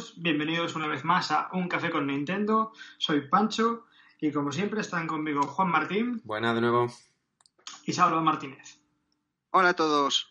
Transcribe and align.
todos, 0.00 0.14
bienvenidos 0.16 0.74
una 0.76 0.86
vez 0.86 1.04
más 1.04 1.30
a 1.30 1.50
Un 1.52 1.68
Café 1.68 1.90
con 1.90 2.06
Nintendo. 2.06 2.72
Soy 2.96 3.28
Pancho 3.28 3.84
y 4.18 4.32
como 4.32 4.50
siempre 4.50 4.80
están 4.80 5.06
conmigo 5.06 5.42
Juan 5.42 5.68
Martín 5.70 6.22
Buenas 6.24 6.54
de 6.54 6.62
nuevo. 6.62 6.86
y 7.84 7.92
Saulo 7.92 8.22
Martínez. 8.22 8.78
Hola 9.50 9.70
a 9.70 9.74
todos. 9.76 10.30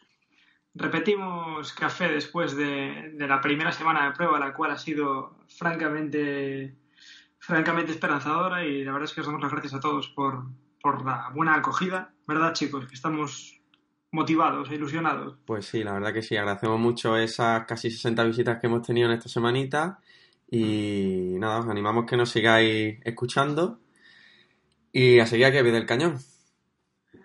Repetimos 0.73 1.72
café 1.73 2.08
después 2.08 2.55
de, 2.55 3.12
de 3.14 3.28
la 3.28 3.42
primera 3.42 3.72
semana 3.72 4.05
de 4.05 4.16
prueba, 4.16 4.40
la 4.40 4.55
cual 4.55 4.72
ha 4.72 4.78
sido 4.80 5.38
francamente, 5.48 6.76
francamente 7.38 7.92
esperanzadora 7.92 8.66
y 8.66 8.84
la 8.84 8.92
verdad 8.94 9.08
es 9.08 9.14
que 9.14 9.22
os 9.22 9.28
damos 9.28 9.44
las 9.44 9.52
gracias 9.52 9.76
a 9.76 9.80
todos 9.80 10.08
por, 10.09 10.45
por 10.81 11.06
la 11.06 11.30
buena 11.36 11.54
acogida. 11.54 12.12
¿Verdad 12.25 12.53
chicos? 12.53 12.88
Que 12.88 12.95
estamos 12.95 13.59
motivados 14.12 14.70
e 14.70 14.76
ilusionados. 14.76 15.38
Pues 15.46 15.66
sí, 15.66 15.84
la 15.84 15.94
verdad 15.94 16.14
que 16.14 16.22
sí, 16.22 16.36
agradecemos 16.36 16.80
mucho 16.80 17.18
esas 17.18 17.66
casi 17.66 17.92
60 17.92 18.24
visitas 18.24 18.60
que 18.60 18.68
hemos 18.68 18.86
tenido 18.86 19.08
en 19.10 19.18
esta 19.18 19.30
semanita 19.30 20.00
y 20.50 21.36
nada, 21.38 21.60
os 21.60 21.68
animamos 21.68 22.06
que 22.06 22.18
nos 22.18 22.30
sigáis 22.30 23.00
escuchando 23.04 23.80
y 24.92 25.20
a 25.20 25.26
seguir 25.26 25.46
aquí 25.46 25.58
a 25.58 25.64
pie 25.64 25.72
del 25.72 25.86
cañón. 25.86 26.20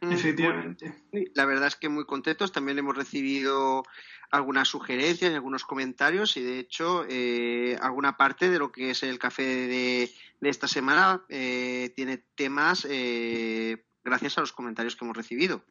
Efectivamente. 0.03 0.95
Sí, 1.12 1.25
La 1.35 1.47
verdad 1.47 1.69
es 1.69 1.77
que 1.77 1.89
muy 1.89 2.05
contentos. 2.05 2.53
También 2.53 2.79
hemos 2.79 2.97
recibido 2.97 3.85
algunas 4.31 4.69
sugerencias 4.69 5.31
y 5.31 5.35
algunos 5.35 5.65
comentarios 5.65 6.37
y 6.37 6.43
de 6.43 6.59
hecho 6.59 7.07
eh, 7.09 7.79
alguna 7.81 8.17
parte 8.17 8.51
de 8.51 8.59
lo 8.59 8.73
que 8.73 8.91
es 8.91 9.03
el 9.03 9.19
café 9.19 9.45
de, 9.45 10.11
de 10.41 10.49
esta 10.49 10.67
semana 10.67 11.23
eh, 11.29 11.93
tiene 11.95 12.19
temas 12.35 12.87
eh, 12.91 13.85
gracias 14.05 14.38
a 14.38 14.41
los 14.41 14.52
comentarios 14.52 14.97
que 14.97 15.05
hemos 15.05 15.16
recibido. 15.16 15.64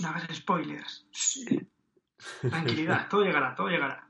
No 0.00 0.08
hagas 0.08 0.36
spoilers. 0.36 1.06
Tranquilidad, 2.40 3.08
todo 3.10 3.22
llegará, 3.22 3.54
todo 3.54 3.68
llegará. 3.68 4.06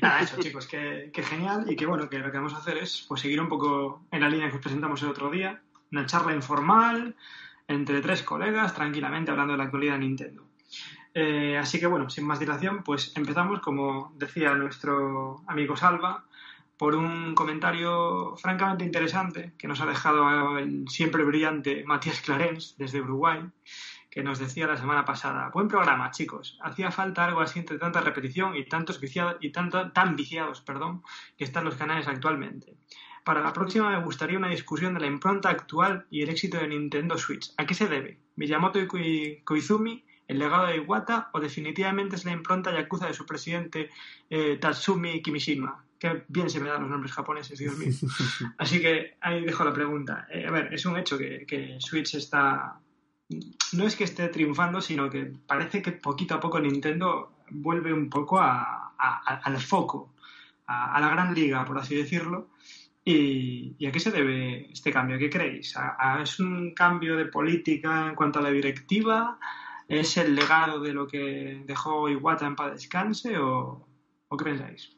Nada, 0.00 0.20
eso 0.20 0.36
chicos, 0.38 0.66
que, 0.66 1.10
que 1.12 1.22
genial 1.22 1.64
y 1.70 1.76
que 1.76 1.86
bueno, 1.86 2.08
que 2.08 2.18
lo 2.18 2.30
que 2.30 2.38
vamos 2.38 2.54
a 2.54 2.58
hacer 2.58 2.78
es 2.78 3.04
pues 3.08 3.20
seguir 3.20 3.40
un 3.40 3.48
poco 3.48 4.06
en 4.10 4.20
la 4.20 4.28
línea 4.28 4.48
que 4.50 4.56
os 4.56 4.62
presentamos 4.62 5.02
el 5.02 5.08
otro 5.08 5.30
día, 5.30 5.62
una 5.90 6.06
charla 6.06 6.34
informal 6.34 7.16
entre 7.66 8.00
tres 8.00 8.22
colegas, 8.22 8.74
tranquilamente 8.74 9.30
hablando 9.30 9.52
de 9.52 9.58
la 9.58 9.64
actualidad 9.64 9.94
de 9.94 10.00
Nintendo. 10.00 10.44
Eh, 11.14 11.56
así 11.58 11.80
que 11.80 11.86
bueno, 11.86 12.10
sin 12.10 12.26
más 12.26 12.38
dilación, 12.38 12.82
pues 12.82 13.12
empezamos, 13.16 13.60
como 13.60 14.12
decía 14.16 14.54
nuestro 14.54 15.42
amigo 15.46 15.76
Salva, 15.76 16.24
por 16.78 16.94
un 16.94 17.34
comentario 17.34 18.36
francamente 18.36 18.84
interesante 18.84 19.52
que 19.58 19.68
nos 19.68 19.80
ha 19.80 19.86
dejado 19.86 20.58
el 20.58 20.88
siempre 20.88 21.24
brillante 21.24 21.84
Matías 21.84 22.20
Clarens 22.20 22.76
desde 22.78 23.00
Uruguay, 23.00 23.40
que 24.10 24.22
nos 24.22 24.38
decía 24.38 24.66
la 24.66 24.76
semana 24.76 25.04
pasada, 25.04 25.50
buen 25.52 25.68
programa, 25.68 26.10
chicos, 26.12 26.58
hacía 26.62 26.90
falta 26.90 27.24
algo 27.26 27.40
así 27.40 27.58
entre 27.58 27.78
tanta 27.78 28.00
repetición 28.00 28.56
y 28.56 28.64
tantos 28.64 29.00
viciados 29.00 29.36
y 29.40 29.50
tanto, 29.50 29.90
tan 29.92 30.16
viciados, 30.16 30.60
perdón, 30.62 31.02
que 31.36 31.44
están 31.44 31.64
los 31.64 31.74
canales 31.74 32.06
actualmente. 32.08 32.76
Para 33.24 33.42
la 33.42 33.52
próxima 33.52 33.90
me 33.90 34.02
gustaría 34.02 34.38
una 34.38 34.48
discusión 34.48 34.94
de 34.94 35.00
la 35.00 35.06
impronta 35.06 35.50
actual 35.50 36.06
y 36.10 36.22
el 36.22 36.30
éxito 36.30 36.58
de 36.58 36.68
Nintendo 36.68 37.18
Switch. 37.18 37.52
¿A 37.58 37.66
qué 37.66 37.74
se 37.74 37.86
debe? 37.88 38.20
¿Miyamoto 38.36 38.78
y 38.80 38.86
Koi- 38.86 39.42
Koizumi? 39.44 40.04
¿El 40.26 40.38
legado 40.38 40.66
de 40.66 40.76
Iwata? 40.76 41.28
¿O 41.32 41.40
definitivamente 41.40 42.16
es 42.16 42.24
la 42.24 42.32
impronta 42.32 42.72
yakuza 42.72 43.06
de 43.06 43.14
su 43.14 43.26
presidente 43.26 43.90
eh, 44.30 44.56
Tatsumi 44.58 45.20
Kimishima? 45.22 45.84
Qué 45.98 46.24
bien 46.28 46.48
se 46.48 46.60
me 46.60 46.68
dan 46.68 46.82
los 46.82 46.90
nombres 46.90 47.12
japoneses, 47.12 47.58
Dios 47.58 47.76
mío. 47.76 47.92
Así 48.58 48.80
que 48.80 49.16
ahí 49.20 49.44
dejo 49.44 49.64
la 49.64 49.72
pregunta. 49.72 50.26
Eh, 50.30 50.46
a 50.46 50.50
ver, 50.50 50.72
es 50.72 50.86
un 50.86 50.96
hecho 50.96 51.18
que, 51.18 51.44
que 51.46 51.76
Switch 51.80 52.14
está... 52.14 52.80
No 53.72 53.84
es 53.86 53.96
que 53.96 54.04
esté 54.04 54.28
triunfando, 54.28 54.80
sino 54.80 55.10
que 55.10 55.32
parece 55.46 55.82
que 55.82 55.92
poquito 55.92 56.34
a 56.36 56.40
poco 56.40 56.58
Nintendo 56.60 57.32
vuelve 57.50 57.92
un 57.92 58.08
poco 58.08 58.38
a- 58.40 58.94
al 58.96 59.58
foco, 59.58 60.14
a, 60.66 60.94
a 60.94 61.00
la 61.00 61.08
gran 61.10 61.34
liga, 61.34 61.64
por 61.64 61.78
así 61.78 61.94
decirlo. 61.94 62.50
¿Y, 63.04 63.74
y 63.78 63.86
a 63.86 63.92
qué 63.92 64.00
se 64.00 64.10
debe 64.10 64.70
este 64.72 64.90
cambio? 64.92 65.18
¿Qué 65.18 65.28
creéis? 65.30 65.76
¿A- 65.76 65.96
a- 65.98 66.22
¿Es 66.22 66.40
un 66.40 66.74
cambio 66.74 67.16
de 67.16 67.26
política 67.26 68.08
en 68.08 68.14
cuanto 68.14 68.38
a 68.38 68.42
la 68.42 68.50
directiva? 68.50 69.38
¿Es 69.88 70.16
el 70.16 70.34
legado 70.34 70.80
de 70.80 70.92
lo 70.92 71.06
que 71.06 71.62
dejó 71.66 72.08
Iwata 72.08 72.46
en 72.46 72.56
paz 72.56 72.72
descanse? 72.72 73.38
¿O, 73.38 73.86
o 74.28 74.36
qué 74.36 74.44
pensáis? 74.44 74.94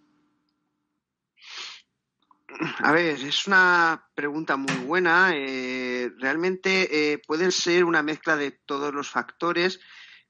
A 2.82 2.92
ver, 2.92 3.06
es 3.20 3.46
una 3.46 4.06
pregunta 4.14 4.56
muy 4.56 4.76
buena. 4.86 5.30
eh, 5.34 6.10
realmente 6.18 7.12
eh, 7.12 7.18
puede 7.26 7.50
ser 7.50 7.84
una 7.84 8.02
mezcla 8.02 8.36
de 8.36 8.50
todos 8.50 8.92
los 8.92 9.08
factores, 9.08 9.80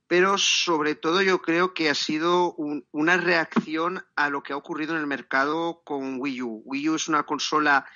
pero 0.06 0.38
sobre 0.38 0.94
todo 0.94 1.22
yo 1.22 1.40
creo 1.40 1.72
que 1.72 1.88
ha 1.88 1.94
sido 1.94 2.52
un- 2.54 2.86
una 2.90 3.16
reacción 3.16 4.04
a 4.16 4.28
lo 4.28 4.42
que 4.42 4.52
ha 4.52 4.56
ocurrido 4.56 4.94
en 4.94 5.00
el 5.00 5.06
mercado 5.06 5.82
con 5.84 6.20
Wii 6.20 6.42
U. 6.42 6.62
Wii 6.64 6.88
U 6.90 6.94
es 6.96 7.08
una 7.08 7.22
consola 7.24 7.86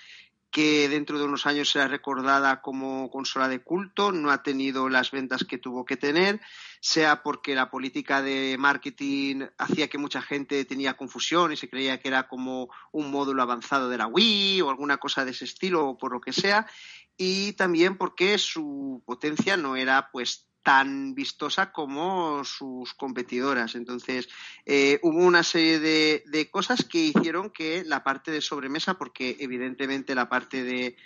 que 0.54 0.88
dentro 0.88 1.18
de 1.18 1.24
unos 1.24 1.46
años 1.46 1.68
será 1.68 1.88
recordada 1.88 2.62
como 2.62 3.10
consola 3.10 3.48
de 3.48 3.64
culto, 3.64 4.12
no 4.12 4.30
ha 4.30 4.44
tenido 4.44 4.88
las 4.88 5.10
ventas 5.10 5.42
que 5.42 5.58
tuvo 5.58 5.84
que 5.84 5.96
tener, 5.96 6.40
sea 6.78 7.24
porque 7.24 7.56
la 7.56 7.72
política 7.72 8.22
de 8.22 8.54
marketing 8.56 9.46
hacía 9.58 9.88
que 9.88 9.98
mucha 9.98 10.22
gente 10.22 10.64
tenía 10.64 10.96
confusión 10.96 11.52
y 11.52 11.56
se 11.56 11.68
creía 11.68 11.98
que 11.98 12.06
era 12.06 12.28
como 12.28 12.68
un 12.92 13.10
módulo 13.10 13.42
avanzado 13.42 13.88
de 13.88 13.98
la 13.98 14.06
Wii 14.06 14.62
o 14.62 14.70
alguna 14.70 14.98
cosa 14.98 15.24
de 15.24 15.32
ese 15.32 15.44
estilo 15.44 15.88
o 15.88 15.98
por 15.98 16.12
lo 16.12 16.20
que 16.20 16.32
sea, 16.32 16.68
y 17.16 17.54
también 17.54 17.98
porque 17.98 18.38
su 18.38 19.02
potencia 19.04 19.56
no 19.56 19.74
era 19.74 20.08
pues 20.12 20.46
tan 20.64 21.14
vistosa 21.14 21.70
como 21.70 22.42
sus 22.42 22.94
competidoras. 22.94 23.74
Entonces, 23.74 24.28
eh, 24.64 24.98
hubo 25.02 25.18
una 25.18 25.42
serie 25.42 25.78
de, 25.78 26.50
cosas 26.50 26.84
que 26.84 26.98
hicieron 26.98 27.50
que 27.50 27.84
la 27.84 28.02
parte 28.02 28.30
de 28.30 28.40
sobremesa, 28.40 28.94
porque 28.94 29.36
evidentemente 29.38 30.14
la 30.14 30.28
parte 30.28 30.64
de 30.64 30.96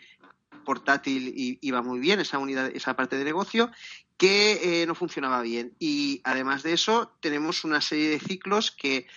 portátil 0.64 1.58
iba 1.60 1.82
muy 1.82 1.98
bien, 1.98 2.20
esa 2.20 2.38
unidad, 2.38 2.70
esa 2.72 2.94
parte 2.94 3.16
de 3.18 3.24
negocio, 3.24 3.70
que 4.16 4.82
eh, 4.82 4.86
no 4.86 4.94
funcionaba 4.94 5.42
bien. 5.42 5.74
Y 5.80 6.20
además 6.22 6.62
de 6.62 6.74
eso, 6.74 7.12
tenemos 7.20 7.64
una 7.64 7.80
serie 7.80 8.10
de 8.10 8.20
ciclos 8.20 8.70
que 8.70 9.08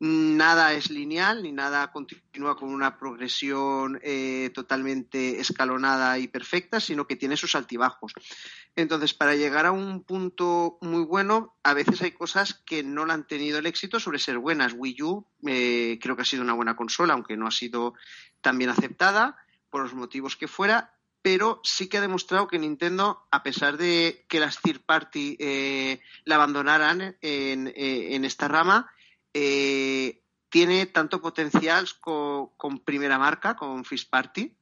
nada 0.00 0.72
es 0.72 0.90
lineal 0.90 1.42
ni 1.42 1.52
nada 1.52 1.92
continúa 1.92 2.56
con 2.56 2.70
una 2.70 2.98
progresión 2.98 4.00
eh, 4.02 4.50
totalmente 4.54 5.40
escalonada 5.40 6.18
y 6.18 6.26
perfecta, 6.26 6.80
sino 6.80 7.06
que 7.06 7.16
tiene 7.16 7.36
sus 7.36 7.54
altibajos. 7.54 8.14
Entonces, 8.74 9.12
para 9.12 9.34
llegar 9.34 9.66
a 9.66 9.72
un 9.72 10.02
punto 10.02 10.78
muy 10.80 11.04
bueno, 11.04 11.54
a 11.62 11.74
veces 11.74 12.00
hay 12.00 12.12
cosas 12.12 12.54
que 12.54 12.82
no 12.82 13.04
le 13.04 13.12
han 13.12 13.26
tenido 13.26 13.58
el 13.58 13.66
éxito 13.66 14.00
sobre 14.00 14.18
ser 14.18 14.38
buenas. 14.38 14.72
Wii 14.74 15.02
U 15.02 15.26
eh, 15.46 15.98
creo 16.00 16.16
que 16.16 16.22
ha 16.22 16.24
sido 16.24 16.42
una 16.42 16.54
buena 16.54 16.76
consola, 16.76 17.12
aunque 17.12 17.36
no 17.36 17.46
ha 17.46 17.50
sido 17.50 17.92
tan 18.40 18.56
bien 18.56 18.70
aceptada 18.70 19.36
por 19.68 19.82
los 19.82 19.92
motivos 19.92 20.34
que 20.34 20.48
fuera, 20.48 20.94
pero 21.20 21.60
sí 21.62 21.88
que 21.88 21.98
ha 21.98 22.00
demostrado 22.00 22.48
que 22.48 22.58
Nintendo, 22.58 23.26
a 23.30 23.42
pesar 23.42 23.76
de 23.76 24.24
que 24.28 24.40
las 24.40 24.62
third 24.62 24.80
party 24.80 25.36
eh, 25.38 26.00
la 26.24 26.36
abandonaran 26.36 27.18
en, 27.20 27.68
eh, 27.68 28.14
en 28.14 28.24
esta 28.24 28.48
rama, 28.48 28.90
eh, 29.34 30.22
tiene 30.48 30.86
tanto 30.86 31.20
potencial 31.20 31.86
co- 32.00 32.54
con, 32.56 32.80
primera 32.80 33.18
marca, 33.18 33.56
con 33.56 33.84
First 33.84 34.10
Party, 34.10 34.56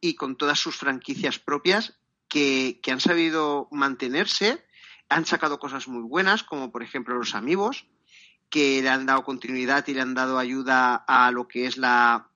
y 0.00 0.14
con 0.14 0.36
todas 0.36 0.58
sus 0.58 0.76
franquicias 0.76 1.38
propias 1.38 1.98
que, 2.28 2.80
han 2.90 3.00
sabido 3.00 3.68
mantenerse, 3.70 4.64
han 5.08 5.26
sacado 5.26 5.58
cosas 5.58 5.88
muy 5.88 6.02
buenas, 6.02 6.42
como 6.42 6.70
por 6.70 6.82
ejemplo 6.82 7.16
los 7.16 7.34
amigos, 7.34 7.86
que 8.48 8.82
le 8.82 8.88
han 8.88 9.06
dado 9.06 9.24
continuidad 9.24 9.86
y 9.88 9.94
le 9.94 10.00
han 10.00 10.14
dado 10.14 10.38
ayuda 10.38 10.94
a 10.94 11.30
lo 11.30 11.48
que 11.48 11.66
es 11.66 11.76
la 11.76 12.28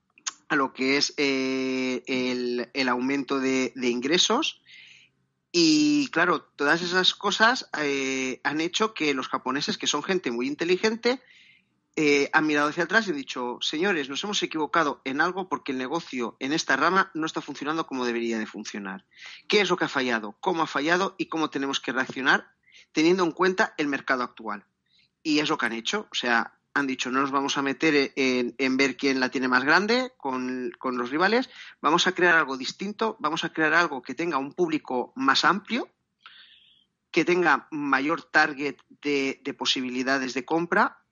a 0.49 0.57
lo 0.57 0.75
que 0.75 0.99
es 0.99 1.15
eh, 1.17 2.03
el, 2.07 2.89
aumento 2.89 3.41
de, 3.41 3.73
de 3.75 3.89
ingresos. 3.89 4.61
Y 5.51 6.09
claro, 6.09 6.43
todas 6.43 6.83
esas 6.83 7.15
cosas 7.15 7.71
eh, 7.81 8.41
han 8.45 8.61
hecho 8.61 8.93
que 8.93 9.15
los 9.15 9.29
japoneses, 9.29 9.79
que 9.79 9.87
son 9.87 10.03
gente 10.03 10.31
muy 10.31 10.47
inteligente, 10.47 11.23
eh, 11.97 12.29
han 12.33 12.47
mirado 12.47 12.71
hacia 12.71 12.85
atrás 12.85 13.07
y 13.07 13.11
han 13.11 13.17
dicho, 13.17 13.59
señores, 13.61 14.09
nos 14.09 14.25
hemos 14.25 14.43
equivocado 14.43 15.01
en 15.05 15.21
algo 15.21 15.49
porque 15.49 15.71
el 15.71 15.79
negocio 15.79 16.37
en 16.41 16.53
esta 16.53 16.77
rama 16.77 17.13
no 17.15 17.25
está 17.25 17.41
funcionando 17.41 17.87
como 17.87 18.05
debería 18.05 18.37
de 18.39 18.47
funcionar. 18.47 19.07
¿Qué 19.47 19.61
es 19.61 19.71
lo 19.71 19.77
que 19.77 19.85
ha 19.85 19.89
fallado? 19.89 20.37
¿Cómo 20.41 20.65
ha 20.65 20.67
fallado? 20.67 21.15
¿Y 21.19 21.27
cómo 21.27 21.51
tenemos 21.51 21.79
que 21.79 21.93
reaccionar 21.93 22.49
teniendo 22.91 23.23
en 23.23 23.31
cuenta 23.31 23.75
el 23.79 23.87
mercado 23.87 24.25
actual? 24.25 24.67
Y 25.23 25.39
es 25.39 25.49
lo 25.49 25.57
que 25.57 25.67
han 25.67 25.73
hecho. 25.73 26.09
O 26.11 26.15
sea, 26.17 26.59
han 26.75 26.89
dicho, 26.89 27.13
no 27.13 27.21
nos 27.21 27.31
vamos 27.31 27.57
a 27.59 27.63
meter 27.63 28.13
en, 28.17 28.77
ver 28.77 28.97
quién 28.97 29.21
la 29.21 29.29
tiene 29.29 29.47
más 29.47 29.63
grande 29.63 30.13
con, 30.17 30.73
los 30.83 31.11
rivales, 31.11 31.49
vamos 31.81 32.09
a 32.09 32.13
crear 32.13 32.37
algo 32.37 32.57
distinto, 32.57 33.17
vamos 33.21 33.45
a 33.45 33.53
crear 33.53 33.73
algo 33.73 34.03
que 34.03 34.17
tenga 34.17 34.39
un 34.39 34.53
público 34.53 35.13
más 35.15 35.45
amplio, 35.45 35.89
que 37.13 37.25
tenga 37.25 37.69
mayor 37.71 38.25
target 38.25 38.79
de 39.01 39.55
posibilidades 39.57 40.35
de 40.35 40.45
compra 40.45 41.04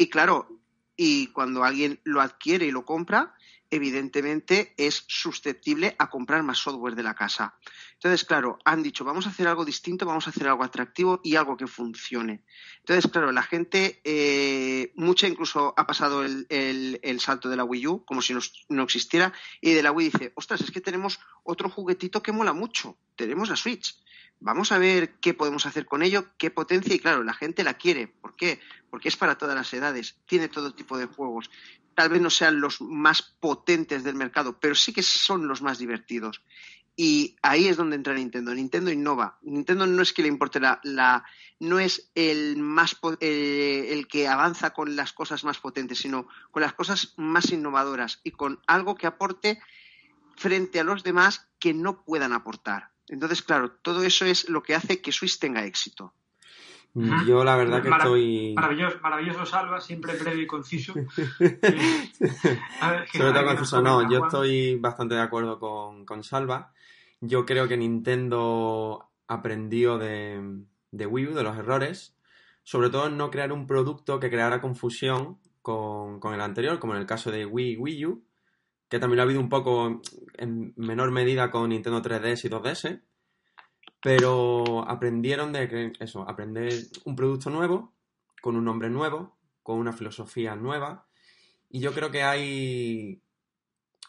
y 0.00 0.08
claro, 0.08 0.48
y 0.96 1.26
cuando 1.26 1.62
alguien 1.62 2.00
lo 2.04 2.22
adquiere 2.22 2.64
y 2.64 2.70
lo 2.70 2.86
compra, 2.86 3.34
evidentemente 3.70 4.74
es 4.76 5.04
susceptible 5.06 5.94
a 5.98 6.10
comprar 6.10 6.42
más 6.42 6.58
software 6.58 6.94
de 6.94 7.02
la 7.02 7.14
casa. 7.14 7.54
Entonces, 7.94 8.24
claro, 8.24 8.58
han 8.64 8.82
dicho, 8.82 9.04
vamos 9.04 9.26
a 9.26 9.30
hacer 9.30 9.46
algo 9.46 9.64
distinto, 9.64 10.06
vamos 10.06 10.26
a 10.26 10.30
hacer 10.30 10.48
algo 10.48 10.64
atractivo 10.64 11.20
y 11.22 11.36
algo 11.36 11.56
que 11.56 11.66
funcione. 11.66 12.44
Entonces, 12.78 13.10
claro, 13.10 13.30
la 13.30 13.42
gente, 13.42 14.00
eh, 14.04 14.92
mucha 14.96 15.28
incluso 15.28 15.74
ha 15.76 15.86
pasado 15.86 16.24
el, 16.24 17.20
salto 17.20 17.48
de 17.48 17.56
la 17.56 17.64
Wii 17.64 17.86
U, 17.86 18.04
como 18.04 18.22
si 18.22 18.34
no, 18.68 18.82
existiera, 18.82 19.32
y 19.60 19.72
de 19.72 19.82
la 19.82 19.92
Wii 19.92 20.10
dice, 20.10 20.32
ostras, 20.34 20.62
es 20.62 20.70
que 20.70 20.80
tenemos 20.80 21.20
otro 21.44 21.68
juguetito 21.68 22.22
que 22.22 22.32
mola 22.32 22.52
mucho, 22.52 22.98
tenemos 23.16 23.48
la 23.50 23.56
Switch 23.56 23.94
vamos 24.40 24.72
a 24.72 24.78
ver 24.78 25.18
qué 25.20 25.34
podemos 25.34 25.66
hacer 25.66 25.86
con 25.86 26.02
ello, 26.02 26.24
qué 26.38 26.50
potencia, 26.50 26.94
y 26.94 26.98
claro, 26.98 27.22
la 27.22 27.34
gente 27.34 27.62
la 27.62 27.74
quiere. 27.74 28.08
¿Por 28.08 28.34
qué? 28.34 28.58
Porque 28.90 29.08
es 29.08 29.16
para 29.16 29.38
todas 29.38 29.54
las 29.54 29.72
edades, 29.72 30.16
tiene 30.26 30.48
todo 30.48 30.74
tipo 30.74 30.98
de 30.98 31.06
juegos. 31.06 31.50
Tal 32.00 32.08
vez 32.08 32.22
no 32.22 32.30
sean 32.30 32.62
los 32.62 32.80
más 32.80 33.20
potentes 33.20 34.04
del 34.04 34.14
mercado, 34.14 34.58
pero 34.58 34.74
sí 34.74 34.90
que 34.90 35.02
son 35.02 35.46
los 35.46 35.60
más 35.60 35.76
divertidos. 35.76 36.42
Y 36.96 37.36
ahí 37.42 37.68
es 37.68 37.76
donde 37.76 37.96
entra 37.96 38.14
Nintendo. 38.14 38.54
Nintendo 38.54 38.90
innova. 38.90 39.38
Nintendo 39.42 39.86
no 39.86 40.00
es 40.00 40.14
que 40.14 40.22
le 40.22 40.28
importe 40.28 40.60
la, 40.60 41.24
no 41.58 41.78
es 41.78 42.10
el 42.14 42.56
más 42.56 42.96
eh, 43.20 43.88
el 43.90 44.08
que 44.08 44.28
avanza 44.28 44.70
con 44.70 44.96
las 44.96 45.12
cosas 45.12 45.44
más 45.44 45.58
potentes, 45.58 45.98
sino 45.98 46.26
con 46.50 46.62
las 46.62 46.72
cosas 46.72 47.12
más 47.18 47.52
innovadoras 47.52 48.22
y 48.24 48.30
con 48.30 48.60
algo 48.66 48.94
que 48.94 49.06
aporte 49.06 49.60
frente 50.36 50.80
a 50.80 50.84
los 50.84 51.02
demás 51.02 51.50
que 51.58 51.74
no 51.74 52.02
puedan 52.02 52.32
aportar. 52.32 52.92
Entonces, 53.08 53.42
claro, 53.42 53.72
todo 53.72 54.04
eso 54.04 54.24
es 54.24 54.48
lo 54.48 54.62
que 54.62 54.74
hace 54.74 55.02
que 55.02 55.12
Swiss 55.12 55.38
tenga 55.38 55.66
éxito. 55.66 56.14
Yo 56.94 57.44
la 57.44 57.56
verdad 57.56 57.82
que 57.82 57.88
estoy... 57.88 58.54
Maravilloso, 58.54 58.98
maravilloso 59.00 59.46
Salva, 59.46 59.80
siempre 59.80 60.16
breve 60.16 60.42
y 60.42 60.46
conciso. 60.46 60.92
Sobre 63.12 63.32
todo 63.32 63.46
conciso, 63.46 63.80
no, 63.80 64.10
yo 64.10 64.24
estoy 64.24 64.76
bastante 64.76 65.14
de 65.14 65.20
acuerdo 65.20 65.58
con, 65.58 66.24
Salva. 66.24 66.72
Yo 67.20 67.46
creo 67.46 67.68
que 67.68 67.76
Nintendo 67.76 69.08
aprendió 69.28 69.98
de, 69.98 70.64
de 70.90 71.06
Wii 71.06 71.28
U, 71.28 71.34
de 71.34 71.44
los 71.44 71.56
errores, 71.56 72.16
sobre 72.64 72.90
todo 72.90 73.06
en 73.06 73.16
no 73.16 73.30
crear 73.30 73.52
un 73.52 73.66
producto 73.66 74.18
que 74.18 74.30
creara 74.30 74.60
confusión 74.60 75.38
con, 75.62 76.18
con 76.18 76.34
el 76.34 76.40
anterior, 76.40 76.78
como 76.80 76.94
en 76.94 77.00
el 77.00 77.06
caso 77.06 77.30
de 77.30 77.46
Wii 77.46 77.76
Wii 77.76 78.06
U, 78.06 78.24
que 78.88 78.98
también 78.98 79.18
lo 79.18 79.22
ha 79.22 79.26
habido 79.26 79.40
un 79.40 79.48
poco 79.48 80.02
en 80.36 80.74
menor 80.76 81.12
medida 81.12 81.50
con 81.50 81.68
Nintendo 81.68 82.02
3DS 82.02 82.44
y 82.44 82.48
2DS, 82.48 83.00
pero 84.02 84.88
aprendieron 84.88 85.52
de 85.52 85.68
que 85.68 85.92
eso, 86.00 86.28
aprender 86.28 86.72
un 87.04 87.16
producto 87.16 87.50
nuevo, 87.50 87.94
con 88.40 88.56
un 88.56 88.64
nombre 88.64 88.88
nuevo, 88.88 89.36
con 89.62 89.78
una 89.78 89.92
filosofía 89.92 90.56
nueva, 90.56 91.06
y 91.68 91.80
yo 91.80 91.92
creo 91.92 92.10
que 92.10 92.22
hay, 92.22 93.22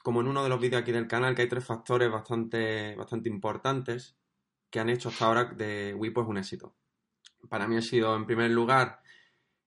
como 0.02 0.22
en 0.22 0.28
uno 0.28 0.44
de 0.44 0.50
los 0.50 0.60
vídeos 0.60 0.82
aquí 0.82 0.92
del 0.92 1.08
canal, 1.08 1.36
que 1.36 1.44
hay 1.44 1.50
tres 1.50 1.66
factores 1.66 2.12
bastante, 2.12 2.96
bastante 2.96 3.30
importantes 3.30 4.16
que 4.72 4.80
han 4.80 4.90
hecho 4.90 5.10
hasta 5.10 5.26
ahora 5.26 5.46
de 5.46 5.94
Wii 5.94 6.12
pues 6.12 6.28
un 6.28 6.38
éxito. 6.38 6.74
Para 7.50 7.68
mí 7.68 7.76
ha 7.76 7.82
sido, 7.82 8.16
en 8.16 8.26
primer 8.26 8.50
lugar, 8.52 9.02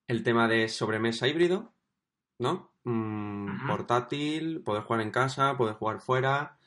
el 0.08 0.22
tema 0.22 0.48
de 0.48 0.68
sobremesa 0.68 1.28
híbrido, 1.28 1.74
¿no? 2.38 2.72
Mm, 2.84 3.66
portátil, 3.66 4.62
poder 4.62 4.82
jugar 4.82 5.02
en 5.02 5.10
casa, 5.10 5.56
poder 5.56 5.74
jugar 5.74 6.00
fuera. 6.00 6.58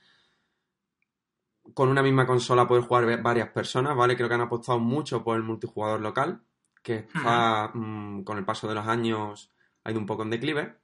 Con 1.73 1.89
una 1.89 2.01
misma 2.03 2.25
consola 2.25 2.67
poder 2.67 2.83
jugar 2.83 3.21
varias 3.21 3.49
personas, 3.49 3.95
¿vale? 3.95 4.15
Creo 4.15 4.27
que 4.27 4.35
han 4.35 4.41
apostado 4.41 4.79
mucho 4.79 5.23
por 5.23 5.37
el 5.37 5.43
multijugador 5.43 6.01
local, 6.01 6.41
que 6.81 6.95
está, 7.13 7.71
mm, 7.73 8.23
con 8.23 8.37
el 8.37 8.45
paso 8.45 8.67
de 8.67 8.75
los 8.75 8.87
años, 8.87 9.51
ha 9.83 9.91
ido 9.91 9.99
un 9.99 10.05
poco 10.05 10.23
en 10.23 10.29
declive. 10.29 10.77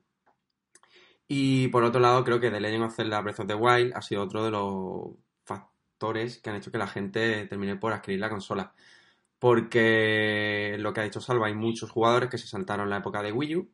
Y 1.28 1.68
por 1.70 1.84
otro 1.84 2.00
lado, 2.00 2.24
creo 2.24 2.40
que 2.40 2.52
The 2.52 2.60
Legend 2.60 2.84
of 2.84 2.96
Zelda 2.96 3.22
Breath 3.22 3.40
of 3.40 3.48
the 3.48 3.56
Wild 3.56 3.94
ha 3.96 4.02
sido 4.02 4.24
otro 4.24 4.44
de 4.44 4.52
los 4.52 5.16
factores 5.44 6.40
que 6.40 6.50
han 6.50 6.58
hecho 6.58 6.72
que 6.72 6.78
la 6.78 6.88
gente 6.88 7.46
termine 7.48 7.78
por 7.78 7.94
adquirir 7.94 8.20
la 8.20 8.30
consola. 8.30 8.74
Porque 9.40 10.78
lo 10.80 10.94
que 10.94 11.02
ha 11.02 11.04
dicho 11.04 11.22
Salva, 11.22 11.48
hay 11.48 11.56
muchos 11.56 11.92
jugadores 11.92 12.30
que 12.30 12.38
se 12.38 12.48
saltaron 12.48 12.90
la 12.90 12.98
época 12.98 13.22
de 13.22 13.32
Wii 13.32 13.56
U 13.58 13.70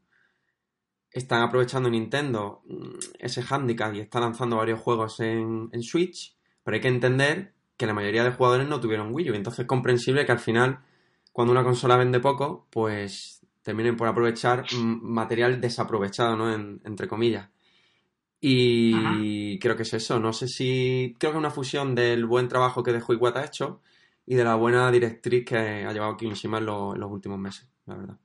están 1.11 1.41
aprovechando 1.41 1.89
Nintendo 1.89 2.61
mm, 2.65 2.97
ese 3.19 3.43
handicap 3.47 3.93
y 3.93 3.99
está 3.99 4.19
lanzando 4.19 4.57
varios 4.57 4.79
juegos 4.79 5.19
en, 5.19 5.69
Switch, 5.81 6.37
pero 6.69 6.75
hay 6.75 6.81
que 6.81 6.87
entender 6.87 7.51
que 7.77 7.87
la 7.87 7.95
mayoría 7.95 8.23
de 8.23 8.29
jugadores 8.29 8.67
no 8.67 8.79
tuvieron 8.79 9.11
Wii 9.11 9.31
U, 9.31 9.33
entonces 9.33 9.61
es 9.61 9.65
comprensible 9.65 10.23
que 10.23 10.31
al 10.31 10.37
final, 10.37 10.81
cuando 11.31 11.51
una 11.51 11.63
consola 11.63 11.97
vende 11.97 12.19
poco, 12.19 12.67
pues 12.69 13.43
terminen 13.63 13.97
por 13.97 14.07
aprovechar 14.07 14.65
material 14.75 15.61
desaprovechado, 15.61 16.37
¿no? 16.37 16.53
entre 16.53 17.07
comillas. 17.07 17.49
Y 18.39 19.57
creo 19.57 19.75
que 19.75 19.81
es 19.81 19.91
eso. 19.95 20.19
No 20.19 20.31
sé 20.31 20.47
si. 20.47 21.15
Creo 21.17 21.31
que 21.31 21.37
es 21.37 21.39
una 21.39 21.49
fusión 21.49 21.95
del 21.95 22.27
buen 22.27 22.47
trabajo 22.47 22.83
que 22.83 22.93
dejó 22.93 23.13
Iwata 23.13 23.43
hecho 23.43 23.81
y 24.27 24.35
de 24.35 24.43
la 24.43 24.53
buena 24.53 24.91
directriz 24.91 25.45
que 25.45 25.57
ha 25.57 25.91
llevado 25.91 26.17
Kimishima 26.17 26.59
en 26.59 26.67
los 26.67 27.11
últimos 27.11 27.39
meses, 27.39 27.67
la 27.87 27.95
verdad. 27.95 28.17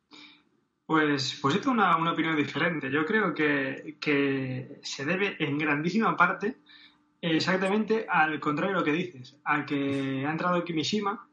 Pues, 0.85 1.39
pues 1.41 1.59
tengo 1.63 1.71
una, 1.71 1.97
opinión 2.13 2.37
diferente. 2.37 2.91
Yo 2.91 3.07
creo 3.07 3.33
que, 3.33 4.81
se 4.83 5.05
debe 5.07 5.35
en 5.39 5.57
grandísima 5.57 6.15
parte 6.15 6.59
exactamente 7.33 8.07
al 8.09 8.39
contrario 8.41 8.75
de 8.75 8.81
lo 8.81 8.85
que 8.85 8.93
dices, 8.93 9.37
a 9.45 9.65
que 9.65 10.25
ha 10.27 10.31
entrado 10.31 10.65
Kimishima 10.65 11.27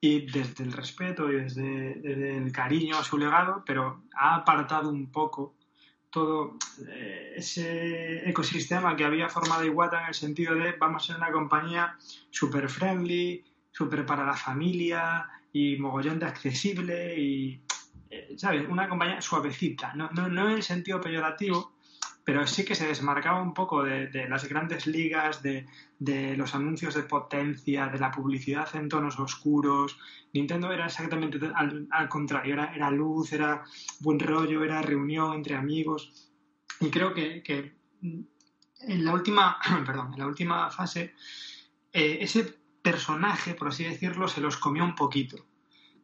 y 0.00 0.26
desde 0.30 0.64
el 0.64 0.72
respeto 0.72 1.30
y 1.30 1.36
desde, 1.36 2.36
el 2.36 2.52
cariño 2.52 2.96
a 2.98 3.04
su 3.04 3.18
legado, 3.18 3.62
pero 3.66 4.04
ha 4.14 4.36
apartado 4.36 4.90
un 4.90 5.10
poco 5.10 5.56
todo 6.10 6.56
eh, 6.88 7.34
ese 7.36 8.28
ecosistema 8.28 8.96
que 8.96 9.04
había 9.04 9.28
formado 9.28 9.64
Iwata 9.64 10.02
en 10.02 10.08
el 10.08 10.14
sentido 10.14 10.54
de 10.54 10.72
vamos 10.72 11.04
a 11.04 11.06
ser 11.06 11.16
una 11.16 11.30
compañía 11.30 11.96
super 12.30 12.68
friendly, 12.68 13.44
super 13.70 14.04
para 14.04 14.26
la 14.26 14.34
familia 14.34 15.28
y 15.52 15.76
mogollón 15.76 16.18
de 16.18 16.26
accesible 16.26 17.18
y 17.18 17.62
eh, 18.10 18.34
¿sabes? 18.36 18.68
Una 18.68 18.88
compañía 18.88 19.20
suavecita, 19.20 19.94
no, 19.94 20.10
no, 20.12 20.28
no, 20.28 20.48
en 20.48 20.56
el 20.56 20.62
sentido 20.64 21.00
peyorativo, 21.00 21.74
pero 22.24 22.46
sí 22.46 22.64
que 22.64 22.74
se 22.74 22.86
desmarcaba 22.86 23.42
un 23.42 23.54
poco 23.54 23.82
de, 23.82 24.26
las 24.28 24.48
grandes 24.48 24.86
ligas, 24.86 25.42
de, 25.42 25.66
los 26.36 26.54
anuncios 26.54 26.94
de 26.94 27.02
potencia, 27.02 27.86
de 27.86 27.98
la 27.98 28.10
publicidad 28.10 28.68
en 28.74 28.88
tonos 28.88 29.18
oscuros. 29.18 29.98
Nintendo 30.32 30.72
era 30.72 30.86
exactamente 30.86 31.38
al, 31.54 32.08
contrario, 32.08 32.54
era, 32.54 32.74
era, 32.74 32.90
luz, 32.90 33.32
era 33.32 33.64
buen 34.00 34.20
rollo, 34.20 34.62
era 34.64 34.82
reunión 34.82 35.34
entre 35.34 35.56
amigos. 35.56 36.30
Y 36.80 36.90
creo 36.90 37.12
que, 37.12 37.42
en 38.00 39.04
la 39.04 39.12
última, 39.12 39.58
perdón, 39.86 40.12
en 40.12 40.18
la 40.18 40.26
última 40.26 40.70
fase, 40.70 41.14
eh, 41.92 42.18
ese 42.20 42.60
personaje, 42.82 43.54
por 43.54 43.68
así 43.68 43.84
decirlo, 43.84 44.28
se 44.28 44.40
los 44.40 44.56
comió 44.56 44.84
un 44.84 44.94
poquito 44.94 45.50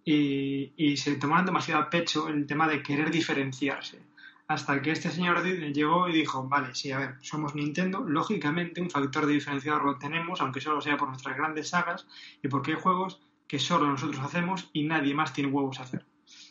y, 0.06 0.96
se 0.96 1.16
tomaron 1.16 1.46
demasiado 1.46 1.82
a 1.82 1.90
pecho 1.90 2.28
el 2.28 2.46
tema 2.46 2.68
de 2.68 2.82
querer 2.82 3.10
diferenciarse. 3.10 4.00
Hasta 4.48 4.80
que 4.80 4.92
este 4.92 5.10
señor 5.10 5.42
llegó 5.44 6.08
y 6.08 6.12
dijo, 6.12 6.48
vale, 6.48 6.74
sí, 6.74 6.92
a 6.92 6.98
ver, 6.98 7.14
somos 7.20 7.56
Nintendo, 7.56 8.04
lógicamente 8.06 8.80
un 8.80 8.90
factor 8.90 9.26
de 9.26 9.32
diferenciador 9.32 9.84
lo 9.84 9.98
tenemos, 9.98 10.40
aunque 10.40 10.60
solo 10.60 10.80
sea 10.80 10.96
por 10.96 11.08
nuestras 11.08 11.36
grandes 11.36 11.70
sagas 11.70 12.06
y 12.42 12.48
porque 12.48 12.72
hay 12.72 12.80
juegos 12.80 13.20
que 13.48 13.58
solo 13.58 13.88
nosotros 13.88 14.20
hacemos 14.20 14.70
y 14.72 14.84
nadie 14.84 15.14
más 15.14 15.32
tiene 15.32 15.50
huevos 15.50 15.80
a 15.80 15.82
hacer. 15.82 16.04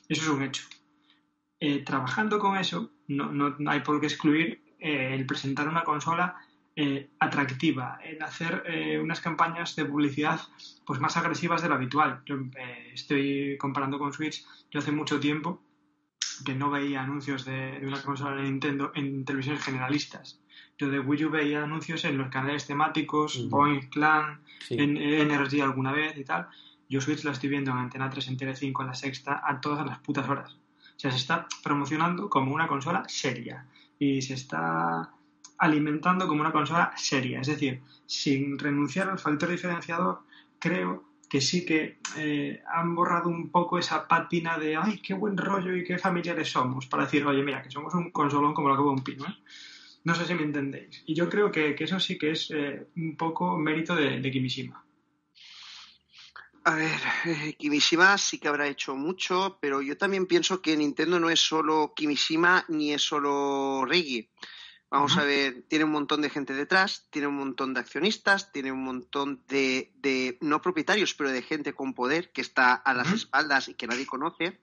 Eso 0.10 0.22
es 0.24 0.28
un 0.28 0.44
hecho. 0.44 0.64
Eh, 1.60 1.84
trabajando 1.84 2.38
con 2.38 2.58
eso, 2.58 2.92
no, 3.08 3.32
no, 3.32 3.56
hay 3.70 3.80
por 3.80 4.00
qué 4.00 4.08
excluir 4.08 4.62
eh, 4.80 5.14
el 5.14 5.26
presentar 5.26 5.68
una 5.68 5.84
consola 5.84 6.36
eh, 6.76 7.10
atractiva, 7.20 7.98
en 8.04 8.22
hacer 8.22 8.64
unas 9.02 9.22
campañas 9.22 9.76
de 9.78 9.86
publicidad 9.86 10.42
pues 10.86 11.00
más 11.00 11.16
agresivas 11.16 11.62
de 11.62 11.70
lo 11.70 11.76
habitual. 11.76 12.22
Yo 12.26 12.36
estoy 12.94 13.58
comparando 13.58 13.98
con 13.98 14.12
Switch, 14.12 14.46
yo 14.70 14.80
hace 14.80 14.92
mucho 14.92 15.20
tiempo 15.20 15.62
que 16.44 16.56
no 16.56 16.70
veía 16.70 17.02
anuncios 17.02 17.46
de, 17.46 17.82
una 17.84 18.02
consola 18.02 18.36
de 18.36 18.44
Nintendo 18.44 18.92
en 18.96 19.26
televisiones 19.26 19.64
generalistas. 19.64 20.40
Yo 20.78 20.90
de 20.90 21.00
Wii 21.00 21.26
U 21.26 21.30
veía 21.30 21.64
anuncios 21.64 22.04
en 22.06 22.18
los 22.18 22.30
canales 22.30 22.68
temáticos, 22.68 23.50
Boeing 23.50 23.90
Clan, 23.90 24.42
en 24.70 24.98
Energy 24.98 25.62
alguna 25.62 25.92
vez 25.94 26.18
y 26.18 26.24
tal. 26.24 26.48
Yo 26.90 27.02
Switch 27.02 27.24
la 27.24 27.32
estoy 27.32 27.50
viendo 27.50 27.72
en 27.72 27.78
Antena 27.78 28.10
3, 28.10 28.28
en 28.28 28.38
Tele 28.38 28.56
5, 28.56 28.82
en 28.82 28.88
la 28.88 28.94
sexta, 28.94 29.42
a 29.44 29.62
todas 29.62 29.86
las 29.86 30.00
putas 30.00 30.28
horas. 30.28 30.54
O 30.54 31.00
sea, 31.00 31.12
se 31.12 31.18
está 31.18 31.48
promocionando 31.64 32.30
como 32.30 32.54
una 32.54 32.68
consola 32.68 33.04
seria 33.08 33.66
y 33.98 34.22
se 34.22 34.34
está 34.34 35.12
alimentando 35.58 36.28
como 36.28 36.42
una 36.42 36.52
consola 36.52 36.92
seria. 36.96 37.42
Es 37.42 37.48
decir, 37.48 37.82
sin 38.06 38.60
renunciar 38.60 39.10
al 39.10 39.20
factor 39.20 39.50
diferenciador, 39.50 40.22
creo 40.60 41.04
que 41.30 41.42
sí 41.42 41.66
que 41.66 42.00
eh, 42.18 42.62
han 42.68 42.96
borrado 42.96 43.30
un 43.30 43.50
poco 43.50 43.78
esa 43.78 44.08
pátina 44.08 44.58
de 44.58 44.76
ay, 44.76 45.02
qué 45.02 45.14
buen 45.14 45.38
rollo 45.38 45.76
y 45.76 45.84
qué 45.84 45.98
familiares 45.98 46.50
somos, 46.50 46.86
para 46.88 47.06
decir, 47.06 47.26
oye, 47.26 47.44
mira, 47.44 47.62
que 47.62 47.72
somos 47.72 47.94
un 47.94 48.12
consolón 48.12 48.54
como 48.54 48.70
lo 48.70 48.76
que 48.76 48.82
un 48.82 49.04
pino. 49.04 49.26
¿eh? 49.26 49.36
No 50.04 50.14
sé 50.14 50.26
si 50.26 50.34
me 50.36 50.44
entendéis. 50.44 51.04
Y 51.06 51.16
yo 51.16 51.30
creo 51.30 51.52
que, 51.52 51.76
eso 51.78 52.00
sí 52.00 52.18
que 52.18 52.32
es 52.32 52.52
eh, 52.52 52.88
un 52.96 53.18
poco 53.18 53.58
mérito 53.58 53.96
de, 53.96 54.20
de, 54.20 54.32
Kimishima. 54.32 54.84
A 56.64 56.76
ver, 56.76 57.00
Kimishima 57.58 58.18
sí 58.18 58.40
que 58.40 58.48
habrá 58.48 58.68
hecho 58.68 58.96
mucho, 58.96 59.58
pero 59.62 59.82
yo 59.82 59.98
también 59.98 60.26
pienso 60.26 60.62
que 60.62 60.78
Nintendo 60.78 61.20
no 61.20 61.30
es 61.30 61.40
solo 61.40 61.94
Kimishima 61.96 62.66
ni 62.70 62.94
es 62.94 63.02
solo 63.02 63.86
Reggie. 63.86 64.30
Vamos 64.96 65.18
a 65.18 65.26
ver, 65.26 65.64
tiene 65.68 65.84
un 65.84 65.92
montón 65.92 66.22
de 66.22 66.30
gente 66.30 66.54
detrás, 66.54 67.06
tiene 67.10 67.28
un 67.28 67.36
montón 67.36 67.74
de 67.74 67.82
accionistas, 67.82 68.54
tiene 68.54 68.72
un 68.72 68.82
montón 68.82 69.44
de, 69.50 69.92
de 69.98 70.38
no 70.40 70.62
propietarios, 70.62 71.14
pero 71.14 71.32
de 71.32 71.42
gente 71.42 71.74
con 71.74 71.94
poder 71.94 72.32
que 72.32 72.40
está 72.40 72.74
a 72.74 72.94
las 72.94 73.12
espaldas 73.12 73.68
y 73.68 73.74
que 73.74 73.88
nadie 73.88 74.06
conoce. 74.06 74.58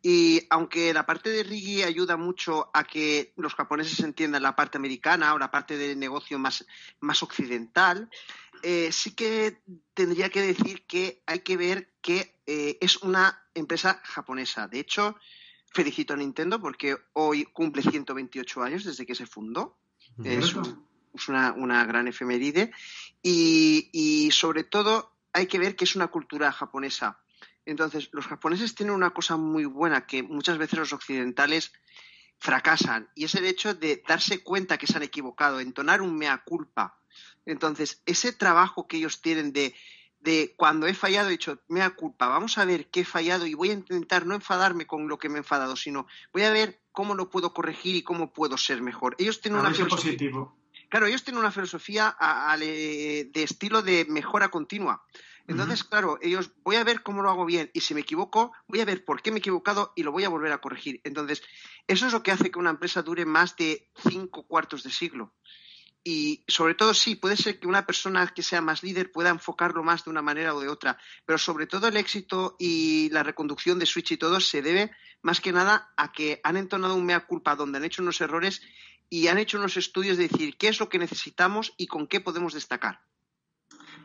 Y 0.00 0.46
aunque 0.50 0.94
la 0.94 1.04
parte 1.04 1.30
de 1.30 1.42
Rigi 1.42 1.82
ayuda 1.82 2.16
mucho 2.16 2.70
a 2.72 2.84
que 2.84 3.32
los 3.36 3.56
japoneses 3.56 3.98
entiendan 3.98 4.44
la 4.44 4.54
parte 4.54 4.78
americana 4.78 5.34
o 5.34 5.38
la 5.40 5.50
parte 5.50 5.76
del 5.76 5.98
negocio 5.98 6.38
más, 6.38 6.64
más 7.00 7.20
occidental, 7.24 8.08
eh, 8.62 8.92
sí 8.92 9.16
que 9.16 9.62
tendría 9.94 10.28
que 10.28 10.42
decir 10.42 10.86
que 10.86 11.24
hay 11.26 11.40
que 11.40 11.56
ver 11.56 11.92
que 12.00 12.38
eh, 12.46 12.78
es 12.80 12.98
una 12.98 13.48
empresa 13.52 14.00
japonesa. 14.04 14.68
De 14.68 14.78
hecho, 14.78 15.16
felicito 15.72 16.14
a 16.14 16.16
Nintendo 16.16 16.60
porque 16.60 16.96
hoy 17.14 17.44
cumple 17.44 17.82
128 17.82 18.62
años 18.62 18.84
desde 18.84 19.06
que 19.06 19.14
se 19.14 19.26
fundó. 19.26 19.78
Es, 20.24 20.54
una, 21.28 21.84
gran 21.84 22.08
efeméride. 22.08 22.72
Y, 23.22 24.30
sobre 24.32 24.64
todo 24.64 25.12
hay 25.32 25.46
que 25.46 25.58
ver 25.58 25.76
que 25.76 25.84
es 25.84 25.96
una 25.96 26.08
cultura 26.08 26.52
japonesa. 26.52 27.18
Entonces, 27.64 28.10
los 28.12 28.26
japoneses 28.26 28.74
tienen 28.74 28.94
una 28.94 29.10
cosa 29.10 29.36
muy 29.36 29.64
buena 29.64 30.06
que 30.06 30.22
muchas 30.22 30.58
veces 30.58 30.78
los 30.78 30.92
occidentales 30.92 31.72
fracasan 32.38 33.08
y 33.14 33.24
es 33.24 33.36
el 33.36 33.46
hecho 33.46 33.72
de 33.72 34.02
darse 34.06 34.42
cuenta 34.42 34.76
que 34.76 34.88
se 34.88 34.96
han 34.96 35.04
equivocado, 35.04 35.60
entonar 35.60 36.02
un 36.02 36.16
mea 36.16 36.42
culpa. 36.44 36.98
Entonces, 37.46 38.02
ese 38.04 38.32
trabajo 38.32 38.88
que 38.88 38.96
ellos 38.96 39.22
tienen 39.22 39.52
de 39.52 39.74
de 40.22 40.54
cuando 40.56 40.86
he 40.86 40.94
fallado 40.94 41.28
he 41.28 41.32
dicho, 41.32 41.60
me 41.68 41.80
da 41.80 41.90
culpa, 41.90 42.28
vamos 42.28 42.56
a 42.56 42.64
ver 42.64 42.88
qué 42.88 43.00
he 43.00 43.04
fallado 43.04 43.46
y 43.46 43.54
voy 43.54 43.70
a 43.70 43.74
intentar 43.74 44.24
no 44.24 44.34
enfadarme 44.34 44.86
con 44.86 45.08
lo 45.08 45.18
que 45.18 45.28
me 45.28 45.36
he 45.36 45.38
enfadado, 45.38 45.76
sino 45.76 46.06
voy 46.32 46.44
a 46.44 46.50
ver 46.50 46.80
cómo 46.92 47.14
lo 47.14 47.28
puedo 47.28 47.52
corregir 47.52 47.96
y 47.96 48.02
cómo 48.02 48.32
puedo 48.32 48.56
ser 48.56 48.82
mejor. 48.82 49.16
Ellos 49.18 49.40
tienen 49.40 49.60
una 49.60 49.72
filosofía. 49.72 50.12
Positivo. 50.12 50.56
Claro, 50.88 51.06
ellos 51.06 51.24
tienen 51.24 51.40
una 51.40 51.50
filosofía 51.50 52.16
de 52.58 53.30
estilo 53.34 53.82
de 53.82 54.04
mejora 54.04 54.50
continua. 54.50 55.02
Entonces, 55.48 55.82
claro, 55.82 56.18
ellos 56.22 56.52
voy 56.62 56.76
a 56.76 56.84
ver 56.84 57.02
cómo 57.02 57.22
lo 57.22 57.28
hago 57.28 57.44
bien 57.44 57.70
y 57.72 57.80
si 57.80 57.94
me 57.94 58.02
equivoco, 58.02 58.52
voy 58.68 58.80
a 58.80 58.84
ver 58.84 59.04
por 59.04 59.22
qué 59.22 59.32
me 59.32 59.38
he 59.38 59.40
equivocado 59.40 59.92
y 59.96 60.04
lo 60.04 60.12
voy 60.12 60.24
a 60.24 60.28
volver 60.28 60.52
a 60.52 60.58
corregir. 60.58 61.00
Entonces, 61.02 61.42
eso 61.88 62.06
es 62.06 62.12
lo 62.12 62.22
que 62.22 62.30
hace 62.30 62.50
que 62.50 62.58
una 62.60 62.70
empresa 62.70 63.02
dure 63.02 63.24
más 63.24 63.56
de 63.56 63.90
cinco 64.08 64.46
cuartos 64.46 64.84
de 64.84 64.90
siglo 64.90 65.34
y 66.04 66.44
sobre 66.48 66.74
todo 66.74 66.94
sí, 66.94 67.14
puede 67.14 67.36
ser 67.36 67.60
que 67.60 67.68
una 67.68 67.86
persona 67.86 68.26
que 68.26 68.42
sea 68.42 68.60
más 68.60 68.82
líder 68.82 69.12
pueda 69.12 69.30
enfocarlo 69.30 69.84
más 69.84 70.04
de 70.04 70.10
una 70.10 70.22
manera 70.22 70.54
o 70.54 70.60
de 70.60 70.68
otra, 70.68 70.98
pero 71.24 71.38
sobre 71.38 71.66
todo 71.66 71.88
el 71.88 71.96
éxito 71.96 72.56
y 72.58 73.08
la 73.10 73.22
reconducción 73.22 73.78
de 73.78 73.86
Switch 73.86 74.12
y 74.12 74.16
todo 74.16 74.40
se 74.40 74.62
debe 74.62 74.90
más 75.22 75.40
que 75.40 75.52
nada 75.52 75.92
a 75.96 76.10
que 76.10 76.40
han 76.42 76.56
entonado 76.56 76.96
un 76.96 77.06
mea 77.06 77.26
culpa 77.26 77.54
donde 77.54 77.78
han 77.78 77.84
hecho 77.84 78.02
unos 78.02 78.20
errores 78.20 78.62
y 79.08 79.28
han 79.28 79.38
hecho 79.38 79.58
unos 79.58 79.76
estudios 79.76 80.16
de 80.16 80.28
decir 80.28 80.56
qué 80.56 80.68
es 80.68 80.80
lo 80.80 80.88
que 80.88 80.98
necesitamos 80.98 81.72
y 81.76 81.86
con 81.86 82.06
qué 82.08 82.20
podemos 82.20 82.54
destacar 82.54 83.00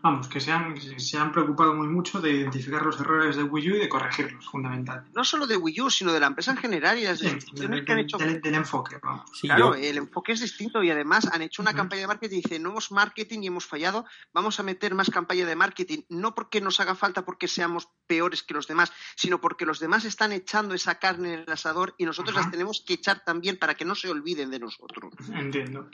vamos, 0.01 0.27
que 0.27 0.39
se 0.39 0.51
han, 0.51 0.75
se 0.80 1.18
han 1.18 1.32
preocupado 1.32 1.74
muy 1.74 1.88
mucho 1.88 2.22
de 2.22 2.32
identificar 2.32 2.82
los 2.86 3.00
errores 3.00 3.36
de 3.36 3.44
Wii 3.44 3.72
U 3.72 3.75
y 3.75 3.80
de 3.80 3.89
corregirlos, 3.89 4.46
fundamentalmente. 4.46 5.12
No 5.16 5.24
solo 5.24 5.48
de 5.48 5.58
Wii 5.58 5.82
U, 5.82 5.89
sino 5.89 6.13
de 6.13 6.20
la 6.20 6.27
empresa 6.27 6.51
en 6.51 6.58
general 6.58 6.98
y 6.98 7.04
las 7.04 7.20
decisiones 7.20 7.86
que 7.86 7.92
han 7.92 8.00
hecho. 8.00 8.18
Del, 8.18 8.42
enfoque, 8.56 8.98
vamos. 9.01 9.30
claro, 9.42 9.75
el 9.75 9.98
enfoque 9.98 10.34
es 10.34 10.42
distinto 10.42 10.84
y 10.84 10.92
además 10.92 11.27
han 11.32 11.42
hecho 11.42 11.62
una 11.62 11.74
campaña 11.74 12.01
de 12.01 12.08
marketing 12.08 12.38
y 12.38 12.42
dicen, 12.42 12.63
no 12.63 12.70
hemos 12.70 12.92
marketing 12.92 13.39
y 13.42 13.48
hemos 13.48 13.66
fallado, 13.66 14.06
vamos 14.34 14.60
a 14.60 14.63
meter 14.63 14.94
más 14.94 15.10
campaña 15.10 15.46
de 15.46 15.56
marketing, 15.56 16.00
no 16.10 16.36
porque 16.36 16.62
nos 16.62 16.80
haga 16.80 16.96
falta 16.96 17.25
porque 17.25 17.48
seamos 17.48 17.89
peores 18.06 18.44
que 18.44 18.54
los 18.54 18.68
demás, 18.68 18.92
sino 19.16 19.42
porque 19.42 19.66
los 19.66 19.80
demás 19.80 20.06
están 20.06 20.32
echando 20.32 20.74
esa 20.74 21.00
carne 21.00 21.34
en 21.34 21.39
el 21.42 21.51
asador 21.51 21.96
y 21.98 22.06
nosotros 22.06 22.36
las 22.36 22.51
tenemos 22.51 22.84
que 22.86 22.94
echar 22.94 23.24
también 23.24 23.58
para 23.58 23.75
que 23.75 23.86
no 23.86 23.96
se 23.96 24.10
olviden 24.10 24.51
de 24.51 24.60
nosotros. 24.60 25.13
Entiendo. 25.34 25.89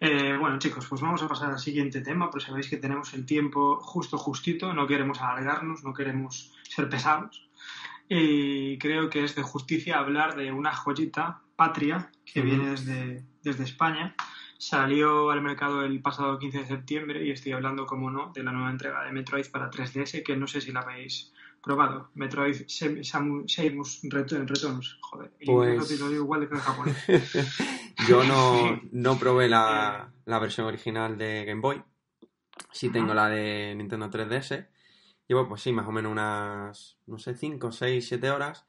Eh, 0.00 0.36
bueno, 0.38 0.58
chicos, 0.58 0.86
pues 0.88 1.00
vamos 1.00 1.22
a 1.22 1.28
pasar 1.28 1.50
al 1.50 1.58
siguiente 1.58 2.00
tema, 2.00 2.30
pues 2.30 2.44
sabéis 2.44 2.68
que 2.68 2.76
tenemos 2.76 3.12
el 3.14 3.24
tiempo 3.24 3.33
tiempo 3.34 3.80
justo, 3.80 4.16
justito, 4.16 4.72
no 4.74 4.86
queremos 4.86 5.20
alargarnos, 5.20 5.82
no 5.82 5.92
queremos 5.92 6.52
ser 6.68 6.88
pesados. 6.88 7.50
Y 8.08 8.78
creo 8.78 9.10
que 9.10 9.24
es 9.24 9.34
de 9.34 9.42
justicia 9.42 9.98
hablar 9.98 10.36
de 10.36 10.52
una 10.52 10.72
joyita, 10.72 11.42
Patria, 11.56 12.12
que 12.24 12.42
viene 12.42 12.70
desde, 12.70 13.24
desde 13.42 13.64
España. 13.64 14.14
Salió 14.56 15.32
al 15.32 15.42
mercado 15.42 15.84
el 15.84 16.00
pasado 16.00 16.38
15 16.38 16.58
de 16.60 16.66
septiembre 16.66 17.26
y 17.26 17.32
estoy 17.32 17.50
hablando, 17.50 17.86
como 17.86 18.08
no, 18.08 18.30
de 18.32 18.44
la 18.44 18.52
nueva 18.52 18.70
entrega 18.70 19.02
de 19.02 19.10
Metroid 19.10 19.50
para 19.50 19.68
3DS, 19.68 20.22
que 20.22 20.36
no 20.36 20.46
sé 20.46 20.60
si 20.60 20.70
la 20.70 20.82
habéis 20.82 21.32
probado. 21.60 22.10
Metroid 22.14 22.68
Samus 22.68 24.00
Returns. 24.04 24.98
Joder, 25.00 25.32
pues... 25.44 25.98
lo 25.98 26.08
digo 26.08 26.22
igual 26.22 26.48
que 26.48 26.54
en 26.54 26.60
japonés. 26.60 27.04
Yo 28.08 28.22
no, 28.22 28.80
no 28.92 29.18
probé 29.18 29.48
la, 29.48 30.12
la 30.24 30.38
versión 30.38 30.68
original 30.68 31.18
de 31.18 31.44
Game 31.46 31.60
Boy 31.60 31.82
Sí 32.74 32.90
tengo 32.90 33.14
la 33.14 33.28
de 33.28 33.72
Nintendo 33.76 34.10
3DS. 34.10 34.66
Llevo, 35.28 35.48
pues 35.48 35.62
sí, 35.62 35.72
más 35.72 35.86
o 35.86 35.92
menos 35.92 36.10
unas, 36.10 36.98
no 37.06 37.18
sé, 37.18 37.36
5, 37.36 37.70
6, 37.70 38.08
7 38.08 38.30
horas. 38.32 38.66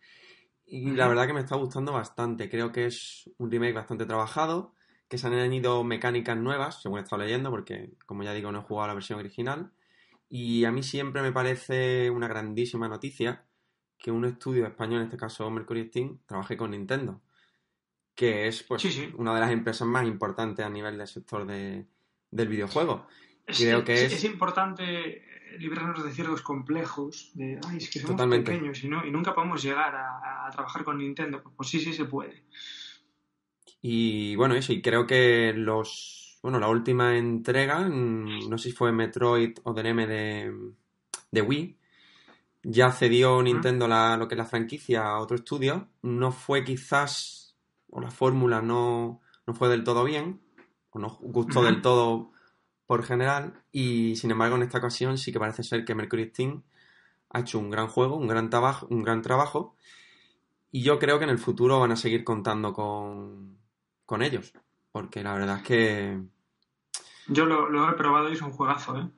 Y 0.64 0.92
la 0.92 1.08
verdad 1.08 1.26
que 1.26 1.34
me 1.34 1.40
está 1.40 1.56
gustando 1.56 1.92
bastante. 1.92 2.48
Creo 2.48 2.72
que 2.72 2.86
es 2.86 3.32
un 3.40 3.50
remake 3.50 3.74
bastante 3.74 4.06
trabajado, 4.06 4.76
que 5.08 5.18
se 5.18 5.26
han 5.26 5.34
añadido 5.34 5.84
mecánicas 5.84 6.38
nuevas, 6.38 6.84
según 6.84 7.00
he 7.00 7.02
estado 7.02 7.24
leyendo, 7.24 7.50
porque 7.50 7.94
como 8.06 8.22
ya 8.22 8.34
digo, 8.34 8.52
no 8.52 8.60
he 8.60 8.62
jugado 8.62 8.90
la 8.90 8.94
versión 8.94 9.18
original. 9.18 9.72
Y 10.30 10.66
a 10.66 10.72
mí 10.72 10.84
siempre 10.84 11.24
me 11.24 11.32
parece 11.32 12.12
una 12.12 12.28
grandísima 12.28 12.88
noticia 12.88 13.48
que 13.98 14.12
un 14.12 14.26
estudio 14.26 14.68
español, 14.68 15.00
en 15.00 15.06
este 15.06 15.18
caso 15.18 15.50
Mercury 15.50 15.88
Steam, 15.90 16.20
trabaje 16.28 16.56
con 16.56 16.72
Nintendo, 16.72 17.24
que 18.14 18.48
es 18.48 18.62
pues 18.62 18.86
una 19.18 19.34
de 19.34 19.40
las 19.40 19.52
empresas 19.52 19.88
más 19.88 20.06
importantes 20.06 20.64
a 20.64 20.70
nivel 20.70 21.00
del 21.00 21.08
sector 21.08 21.48
de, 21.48 21.88
del 22.30 22.48
videojuego. 22.48 23.08
Creo 23.46 23.84
que 23.84 24.06
es... 24.06 24.24
importante 24.24 25.24
librarnos 25.60 26.04
de 26.04 26.12
ciertos 26.12 26.42
complejos, 26.42 27.32
de, 27.34 27.60
ay, 27.68 27.78
es 27.78 27.90
que 27.90 28.00
somos 28.00 28.28
pequeños 28.28 28.84
y, 28.84 28.90
no, 28.90 29.06
y 29.06 29.12
nunca 29.12 29.34
podemos 29.34 29.64
llegar 29.64 29.96
a, 29.96 30.50
trabajar 30.52 30.84
con 30.84 30.98
Nintendo. 30.98 31.42
Pues 31.56 31.70
sí, 31.70 31.80
sí 31.80 31.94
se 31.94 32.06
puede. 32.06 32.44
Y 33.82 34.36
bueno, 34.36 34.56
eso, 34.56 34.74
y 34.74 34.82
creo 34.82 35.06
que 35.06 35.54
los, 35.56 36.40
bueno, 36.42 36.60
la 36.60 36.68
última 36.68 37.18
entrega, 37.18 37.88
no 37.88 38.58
sé 38.58 38.70
si 38.70 38.76
fue 38.76 38.92
Metroid 38.92 39.58
o 39.64 39.74
DNM 39.74 40.08
de, 40.08 40.54
de 41.32 41.42
Wii, 41.42 41.78
ya 42.64 42.92
cedió 42.92 43.42
Nintendo 43.44 43.88
la, 43.88 44.18
lo 44.18 44.28
que 44.28 44.34
es 44.34 44.40
la 44.40 44.46
franquicia 44.46 45.06
a 45.06 45.20
otro 45.20 45.36
estudio. 45.36 45.88
No 46.02 46.32
fue 46.32 46.64
quizás, 46.64 47.56
o 47.92 48.02
la 48.02 48.10
fórmula 48.10 48.62
no, 48.62 49.22
no 49.46 49.54
fue 49.54 49.70
del 49.70 49.84
todo 49.84 50.04
bien, 50.04 50.42
o 50.90 51.00
no 51.00 51.18
gustó 51.22 51.64
del 51.64 51.82
todo 51.82 52.32
por 52.86 53.04
general 53.04 53.64
y 53.72 54.16
sin 54.16 54.32
embargo 54.32 54.56
en 54.56 54.64
esta 54.64 54.78
ocasión 54.78 55.18
sí 55.18 55.32
que 55.32 55.40
parece 55.40 55.64
ser 55.64 55.86
que 55.86 55.96
Mercury 55.96 56.30
Steam 56.30 56.64
ha 57.30 57.40
hecho 57.40 57.60
un 57.60 57.70
gran 57.70 57.88
juego, 57.88 58.16
un 58.16 58.28
gran, 58.28 58.50
trabajo, 58.50 58.88
un 58.90 59.04
gran 59.04 59.22
trabajo 59.22 59.76
y 60.72 60.84
yo 60.84 61.00
creo 61.00 61.18
que 61.18 61.26
en 61.26 61.32
el 61.32 61.40
futuro 61.40 61.80
van 61.80 61.92
a 61.92 61.96
seguir 61.96 62.24
contando 62.24 62.74
con, 62.74 63.58
con 64.06 64.22
ellos 64.22 64.54
porque 64.96 65.24
la 65.24 65.34
verdad 65.34 65.58
es 65.58 65.64
que... 65.64 66.22
Yo 67.28 67.46
lo, 67.46 67.90
he 67.90 67.94
probado 67.96 68.30
y 68.30 68.34
es 68.34 68.42
un 68.42 68.52
juegazo, 68.52 68.98
¿eh? 68.98 69.10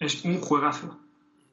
Es 0.00 0.24
un 0.24 0.40
juegazo. 0.40 0.98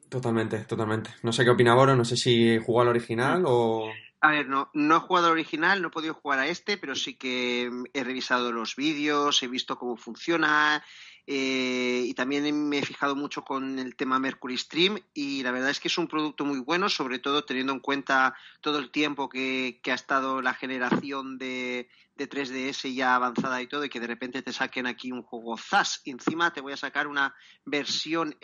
Totalmente, 0.08 0.58
totalmente. 0.64 1.10
No 1.22 1.30
sé 1.30 1.44
qué 1.44 1.50
opina 1.50 1.76
Boro, 1.76 1.94
no 1.94 2.04
sé 2.04 2.16
si 2.16 2.58
jugó 2.58 2.80
al 2.80 2.88
original 2.88 3.44
o... 3.46 3.88
A 4.20 4.30
ver, 4.30 4.48
no, 4.48 4.70
no 4.72 4.96
he 4.96 5.00
jugado 5.00 5.26
al 5.26 5.32
original, 5.32 5.82
no 5.82 5.88
he 5.88 5.90
podido 5.90 6.14
jugar 6.14 6.38
a 6.38 6.46
este, 6.48 6.78
pero 6.78 6.94
sí 6.94 7.14
que 7.14 7.70
he 7.92 8.04
revisado 8.04 8.50
los 8.50 8.74
vídeos, 8.74 9.42
he 9.42 9.48
visto 9.48 9.78
cómo 9.78 9.96
funciona 9.96 10.82
eh, 11.28 12.04
y 12.06 12.14
también 12.14 12.68
me 12.68 12.78
he 12.78 12.86
fijado 12.86 13.16
mucho 13.16 13.42
con 13.42 13.80
el 13.80 13.96
tema 13.96 14.20
Mercury 14.20 14.56
Stream 14.56 15.00
y 15.12 15.42
la 15.42 15.50
verdad 15.50 15.70
es 15.70 15.80
que 15.80 15.88
es 15.88 15.98
un 15.98 16.06
producto 16.06 16.44
muy 16.44 16.60
bueno, 16.60 16.88
sobre 16.88 17.18
todo 17.18 17.44
teniendo 17.44 17.72
en 17.72 17.80
cuenta 17.80 18.36
todo 18.60 18.78
el 18.78 18.90
tiempo 18.90 19.28
que, 19.28 19.80
ha 19.86 19.94
estado 19.94 20.40
la 20.40 20.54
generación 20.54 21.36
de, 21.36 21.88
de 22.14 22.28
3DS 22.28 22.94
ya 22.94 23.16
avanzada 23.16 23.60
y 23.60 23.66
todo, 23.66 23.84
y 23.84 23.88
que 23.88 23.98
de 23.98 24.06
repente 24.06 24.42
te 24.42 24.52
saquen 24.52 24.86
aquí 24.86 25.10
un 25.10 25.22
juego 25.22 25.58
ZAS. 25.58 26.02
Encima 26.04 26.52
te 26.52 26.60
voy 26.60 26.74
a 26.74 26.76
sacar 26.76 27.08
una 27.08 27.34
versión, 27.64 28.36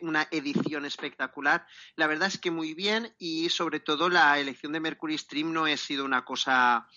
una 0.00 0.26
edición 0.30 0.86
espectacular. 0.86 1.66
La 1.96 2.06
verdad 2.06 2.28
es 2.28 2.38
que 2.38 2.50
muy 2.50 2.72
bien 2.72 3.14
y 3.18 3.50
sobre 3.50 3.80
todo 3.80 4.08
la 4.08 4.38
elección 4.38 4.72
de 4.72 4.80
Mercury 4.80 5.18
Stream 5.18 5.52
no 5.52 5.66
ha 5.66 5.76
sido 5.76 6.06
una 6.06 6.24
cosa 6.24 6.88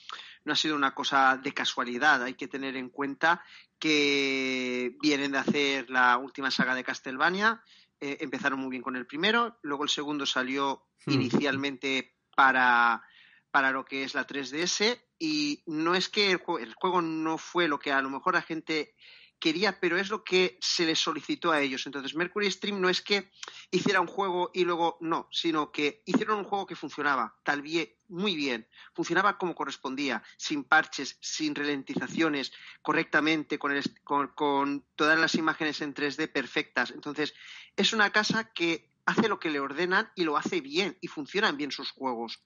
no 0.45 0.53
ha 0.53 0.55
sido 0.57 0.75
una 0.75 0.93
cosa 0.93 1.37
de 1.37 1.53
casualidad. 1.53 2.21
Hay 2.23 2.33
que 2.33 2.47
tener 2.47 2.75
en 2.75 2.89
cuenta 2.89 3.43
que 3.83 4.95
vienen 5.01 5.33
de 5.33 5.39
hacer 5.39 5.89
la 5.89 6.17
última 6.17 6.49
saga 6.49 6.73
de 6.73 6.85
Castlevania. 6.85 7.61
Eh, 7.99 8.15
empezaron 8.21 8.61
muy 8.61 8.69
bien 8.69 8.81
con 8.81 8.95
el 8.95 9.05
primero, 9.05 9.59
luego 9.61 9.83
el 9.83 9.89
segundo 9.89 10.25
salió 10.25 10.87
hmm. 11.05 11.11
inicialmente 11.11 12.15
para 12.33 13.03
para 13.51 13.71
lo 13.71 13.83
que 13.83 14.03
es 14.03 14.13
la 14.15 14.25
3DS 14.25 14.99
y 15.19 15.63
no 15.67 15.95
es 15.95 16.07
que 16.07 16.31
el, 16.31 16.37
juego 16.37 17.01
no 17.01 17.37
fue 17.37 17.67
lo 17.67 17.77
que 17.77 17.91
a 17.91 18.01
lo 18.01 18.09
mejor 18.09 18.35
la 18.35 18.41
gente 18.41 18.95
quería, 19.39 19.79
pero 19.79 19.97
es 19.97 20.09
lo 20.09 20.23
que 20.23 20.57
se 20.61 20.85
les 20.85 20.99
solicitó 20.99 21.51
a 21.51 21.61
ellos. 21.61 21.85
Entonces, 21.85 22.15
Mercury 22.15 22.49
Stream 22.49 22.79
no 22.79 22.89
es 22.89 23.01
que 23.01 23.31
hiciera 23.71 24.01
un 24.01 24.07
juego 24.07 24.51
y 24.53 24.63
luego 24.63 24.97
no, 25.01 25.27
sino 25.31 25.71
que 25.71 26.01
hicieron 26.05 26.39
un 26.39 26.45
juego 26.45 26.65
que 26.65 26.75
funcionaba 26.75 27.35
tal 27.43 27.61
bien, 27.61 27.89
muy 28.07 28.35
bien, 28.35 28.67
funcionaba 28.93 29.37
como 29.37 29.55
correspondía, 29.55 30.23
sin 30.37 30.63
parches, 30.63 31.17
sin 31.21 31.55
ralentizaciones, 31.55 32.53
correctamente, 32.81 33.59
con, 33.59 33.73
con 34.35 34.85
todas 34.95 35.19
las 35.19 35.35
imágenes 35.35 35.81
en 35.81 35.93
3D 35.93 36.31
perfectas. 36.31 36.91
Entonces, 36.91 37.33
es 37.75 37.93
una 37.93 38.11
casa 38.11 38.51
que 38.53 38.91
hace 39.05 39.27
lo 39.27 39.39
que 39.39 39.49
le 39.49 39.59
ordenan 39.59 40.11
y 40.15 40.23
lo 40.23 40.37
hace 40.37 40.61
bien 40.61 40.97
y 41.01 41.07
funcionan 41.07 41.57
bien 41.57 41.71
sus 41.71 41.91
juegos. 41.91 42.43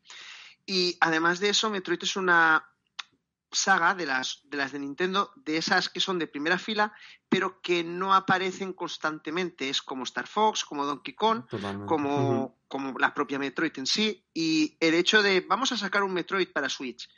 Y 0.66 0.98
además 1.00 1.40
de 1.40 1.50
eso, 1.50 1.70
Metroid 1.70 2.04
es 2.04 2.16
una 2.16 2.68
saga 3.52 3.96
de 3.96 4.06
las, 4.06 4.42
de 4.46 4.58
las 4.58 4.72
de 4.72 4.80
Nintendo, 4.80 5.32
de 5.36 5.58
esas 5.58 5.90
que 5.90 6.00
son 6.00 6.20
de 6.20 6.28
primera 6.28 6.58
fila, 6.58 6.94
pero 7.30 7.62
que 7.62 7.84
no 7.84 8.14
aparecen 8.14 8.74
constantemente. 8.74 9.70
Es 9.70 9.82
como 9.82 10.04
Star 10.04 10.28
Fox, 10.28 10.66
como 10.66 10.86
Donkey 10.86 11.14
Kong, 11.14 11.44
como, 11.86 12.58
como 12.68 12.98
la 13.00 13.14
propia 13.14 13.40
Metroid 13.40 13.78
en 13.78 13.86
sí. 13.86 14.24
Y 14.34 14.78
el 14.80 14.94
hecho 14.94 15.22
de 15.22 15.42
vamos 15.42 15.72
a 15.72 15.78
sacar 15.78 16.04
un 16.04 16.14
Metroid 16.14 16.50
para 16.52 16.70
Switch. 16.70 17.10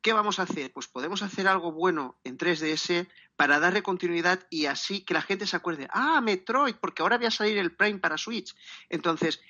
¿Qué 0.00 0.12
vamos 0.12 0.40
a 0.40 0.42
hacer? 0.42 0.72
Pues 0.72 0.88
podemos 0.88 1.22
hacer 1.22 1.46
algo 1.46 1.70
bueno 1.70 2.18
en 2.24 2.36
3DS 2.36 3.08
para 3.36 3.60
darle 3.60 3.82
continuidad 3.82 4.46
y 4.50 4.66
así 4.66 5.04
que 5.04 5.14
la 5.14 5.22
gente 5.22 5.46
se 5.46 5.56
acuerde, 5.56 5.88
ah, 5.92 6.20
Metroid, 6.20 6.74
porque 6.74 7.02
ahora 7.02 7.18
voy 7.18 7.26
a 7.26 7.30
salir 7.30 7.56
el 7.58 7.74
Prime 7.74 8.00
para 8.00 8.18
Switch. 8.18 8.54
Entonces, 8.88 9.40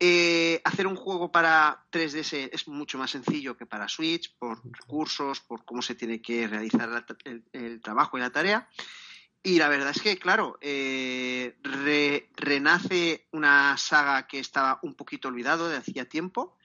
eh, 0.00 0.60
hacer 0.64 0.86
un 0.86 0.96
juego 0.96 1.30
para 1.30 1.86
3DS 1.92 2.50
es 2.52 2.68
mucho 2.68 2.98
más 2.98 3.12
sencillo 3.12 3.56
que 3.56 3.66
para 3.66 3.88
Switch, 3.88 4.36
por 4.38 4.60
recursos, 4.64 5.40
por 5.40 5.64
cómo 5.64 5.82
se 5.82 5.94
tiene 5.94 6.20
que 6.20 6.48
realizar 6.48 7.04
el, 7.52 7.80
trabajo 7.80 8.18
y 8.18 8.20
la 8.20 8.30
tarea. 8.30 8.68
Y 9.42 9.58
la 9.58 9.68
verdad 9.68 9.90
es 9.94 10.02
que, 10.02 10.16
claro, 10.18 10.58
eh, 10.60 11.56
renace 12.34 13.28
una 13.32 13.76
saga 13.76 14.26
que 14.26 14.38
estaba 14.38 14.80
un 14.82 14.94
poquito 14.94 15.28
olvidado 15.28 15.68
de 15.68 15.76
hacía 15.76 16.08
tiempo. 16.08 16.56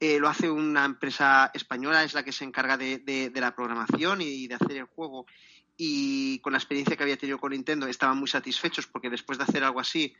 Eh, 0.00 0.18
lo 0.18 0.28
hace 0.28 0.50
una 0.50 0.84
empresa 0.84 1.50
española, 1.54 2.02
es 2.02 2.12
la 2.12 2.24
que 2.24 2.32
se 2.32 2.44
encarga 2.44 2.76
de, 2.76 3.32
la 3.34 3.54
programación 3.54 4.20
y 4.20 4.48
de 4.48 4.56
hacer 4.56 4.76
el 4.76 4.84
juego 4.84 5.26
y 5.76 6.38
con 6.38 6.52
la 6.52 6.58
experiencia 6.58 6.96
que 6.96 7.02
había 7.02 7.16
tenido 7.16 7.38
con 7.38 7.50
Nintendo 7.50 7.86
estaban 7.86 8.18
muy 8.18 8.28
satisfechos 8.28 8.86
porque 8.86 9.10
después 9.10 9.38
de 9.38 9.44
hacer 9.44 9.64
algo 9.64 9.80
así, 9.80 10.14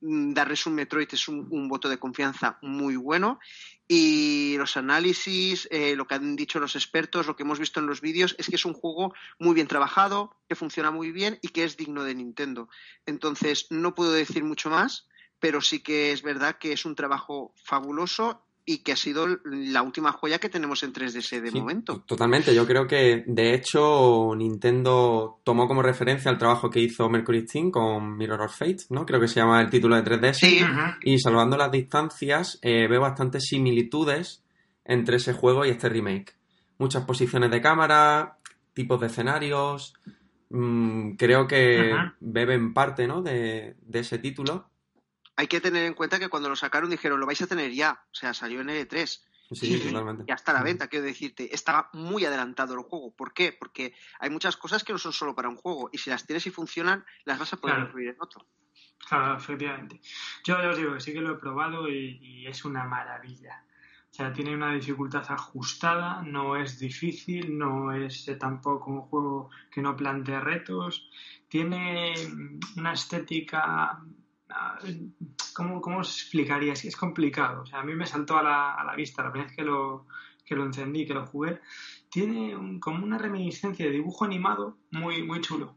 mm, 0.00 0.34
darles 0.34 0.66
un 0.66 0.74
Metroid 0.74 1.08
es 1.10 1.28
un, 1.28 1.68
voto 1.68 1.88
de 1.88 1.98
confianza 1.98 2.58
muy 2.62 2.96
bueno. 2.96 3.38
Y 3.86 4.56
los 4.58 4.76
análisis, 4.76 5.66
eh, 5.70 5.96
lo 5.96 6.06
que 6.06 6.14
han 6.14 6.36
dicho 6.36 6.60
los 6.60 6.76
expertos, 6.76 7.26
lo 7.26 7.36
que 7.36 7.42
hemos 7.42 7.58
visto 7.58 7.80
en 7.80 7.86
los 7.86 8.02
vídeos, 8.02 8.34
es 8.38 8.48
que 8.48 8.56
es 8.56 8.64
un 8.66 8.74
juego 8.74 9.14
muy 9.38 9.54
bien 9.54 9.66
trabajado, 9.66 10.36
que 10.46 10.54
funciona 10.54 10.90
muy 10.90 11.10
bien 11.10 11.38
y 11.40 11.48
que 11.48 11.64
es 11.64 11.76
digno 11.76 12.04
de 12.04 12.14
Nintendo. 12.14 12.68
Entonces, 13.06 13.66
no 13.70 13.94
puedo 13.94 14.12
decir 14.12 14.44
mucho 14.44 14.68
más, 14.68 15.08
pero 15.38 15.62
sí 15.62 15.80
que 15.80 16.12
es 16.12 16.22
verdad 16.22 16.58
que 16.58 16.72
es 16.72 16.84
un 16.84 16.94
trabajo 16.94 17.54
fabuloso 17.64 18.44
y 18.68 18.78
que 18.78 18.92
ha 18.92 18.96
sido 18.96 19.26
la 19.44 19.80
última 19.80 20.12
joya 20.12 20.38
que 20.38 20.50
tenemos 20.50 20.82
en 20.82 20.92
3DS 20.92 21.40
de 21.40 21.50
momento. 21.52 22.04
Totalmente, 22.06 22.54
yo 22.54 22.66
creo 22.66 22.86
que 22.86 23.24
de 23.26 23.54
hecho 23.54 24.34
Nintendo 24.36 25.40
tomó 25.42 25.66
como 25.66 25.80
referencia 25.80 26.30
el 26.30 26.36
trabajo 26.36 26.68
que 26.68 26.80
hizo 26.80 27.08
Mercury 27.08 27.46
Steam 27.46 27.70
con 27.70 28.18
Mirror 28.18 28.42
of 28.42 28.54
Fate, 28.54 28.84
¿no? 28.90 29.06
Creo 29.06 29.20
que 29.20 29.26
se 29.26 29.40
llama 29.40 29.62
el 29.62 29.70
título 29.70 29.96
de 29.96 30.04
3DS. 30.04 30.98
Y 31.02 31.18
salvando 31.18 31.56
las 31.56 31.72
distancias, 31.72 32.58
eh, 32.60 32.86
veo 32.88 33.00
bastantes 33.00 33.46
similitudes 33.46 34.44
entre 34.84 35.16
ese 35.16 35.32
juego 35.32 35.64
y 35.64 35.70
este 35.70 35.88
remake. 35.88 36.36
Muchas 36.76 37.06
posiciones 37.06 37.50
de 37.50 37.62
cámara, 37.62 38.36
tipos 38.74 39.00
de 39.00 39.06
escenarios. 39.06 39.94
Mm, 40.50 41.12
creo 41.12 41.46
que 41.46 41.94
beben 42.20 42.74
parte 42.74 43.06
¿no? 43.06 43.22
de, 43.22 43.76
de 43.80 43.98
ese 44.00 44.18
título 44.18 44.68
hay 45.38 45.46
que 45.46 45.60
tener 45.60 45.84
en 45.84 45.94
cuenta 45.94 46.18
que 46.18 46.28
cuando 46.28 46.48
lo 46.48 46.56
sacaron 46.56 46.90
dijeron, 46.90 47.20
lo 47.20 47.26
vais 47.26 47.40
a 47.40 47.46
tener 47.46 47.70
ya. 47.70 48.02
O 48.10 48.14
sea, 48.14 48.34
salió 48.34 48.60
en 48.60 48.70
L3. 48.70 49.20
Sí, 49.52 49.76
y, 49.76 49.78
totalmente. 49.78 50.24
Y 50.26 50.32
hasta 50.32 50.52
la 50.52 50.64
venta, 50.64 50.88
quiero 50.88 51.06
decirte, 51.06 51.54
estaba 51.54 51.90
muy 51.92 52.24
adelantado 52.24 52.74
el 52.74 52.80
juego. 52.80 53.14
¿Por 53.14 53.32
qué? 53.32 53.52
Porque 53.52 53.94
hay 54.18 54.30
muchas 54.30 54.56
cosas 54.56 54.82
que 54.82 54.92
no 54.92 54.98
son 54.98 55.12
solo 55.12 55.36
para 55.36 55.48
un 55.48 55.54
juego. 55.54 55.90
Y 55.92 55.98
si 55.98 56.10
las 56.10 56.26
tienes 56.26 56.44
y 56.48 56.50
funcionan, 56.50 57.06
las 57.24 57.38
vas 57.38 57.52
a 57.52 57.56
poder 57.58 57.78
incluir 57.78 58.08
en 58.08 58.16
otro. 58.18 58.44
Claro, 59.08 59.36
efectivamente. 59.36 60.00
Yo 60.42 60.58
os 60.58 60.76
digo 60.76 60.94
que 60.94 61.00
sí 61.00 61.12
que 61.12 61.20
lo 61.20 61.34
he 61.34 61.38
probado 61.38 61.88
y, 61.88 62.44
es 62.44 62.64
una 62.64 62.82
maravilla. 62.82 63.64
O 64.10 64.12
sea, 64.12 64.32
tiene 64.32 64.56
una 64.56 64.72
dificultad 64.72 65.24
ajustada, 65.28 66.20
no 66.22 66.56
es 66.56 66.80
difícil, 66.80 67.56
no 67.56 67.92
es 67.92 68.28
tampoco 68.40 68.90
un 68.90 69.02
juego 69.02 69.50
que 69.70 69.82
no 69.82 69.94
plantee 69.94 70.40
retos. 70.40 71.08
Tiene 71.48 72.12
una 72.76 72.94
estética 72.94 74.02
¿cómo, 75.54 75.80
¿cómo 75.80 75.98
os 75.98 76.22
explicaría? 76.22 76.72
Es, 76.72 76.84
es 76.84 76.96
complicado. 76.96 77.62
O 77.62 77.66
sea, 77.66 77.80
a 77.80 77.84
mí 77.84 77.94
me 77.94 78.06
saltó 78.06 78.38
a 78.38 78.42
la, 78.42 78.74
a 78.74 78.84
la 78.84 78.94
vista 78.94 79.22
la 79.22 79.30
primera 79.30 79.48
vez 79.48 79.56
que 79.56 79.64
lo, 79.64 80.06
que 80.48 80.56
lo 80.56 80.64
encendí, 80.64 81.06
que 81.06 81.14
lo 81.14 81.26
jugué. 81.26 81.60
Tiene 82.10 82.80
como 82.80 83.04
una 83.04 83.18
reminiscencia 83.18 83.84
de 83.84 83.92
dibujo 83.92 84.24
animado 84.24 84.78
muy, 84.90 85.22
muy 85.22 85.40
chulo. 85.40 85.76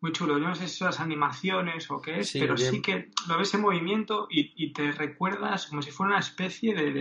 Muy 0.00 0.12
chulo. 0.12 0.38
Yo 0.38 0.48
no 0.48 0.54
sé 0.54 0.68
si 0.68 0.76
son 0.76 0.86
las 0.86 1.00
animaciones 1.00 1.90
o 1.90 2.00
qué 2.00 2.20
es, 2.20 2.32
pero 2.32 2.56
sí 2.56 2.80
que 2.80 3.10
lo 3.28 3.38
ves 3.38 3.54
en 3.54 3.60
movimiento 3.60 4.26
y, 4.30 4.52
y, 4.56 4.72
te 4.72 4.90
recuerdas 4.92 5.66
como 5.66 5.82
si 5.82 5.90
fuera 5.90 6.12
una 6.12 6.20
especie 6.20 6.74
de, 6.74 6.92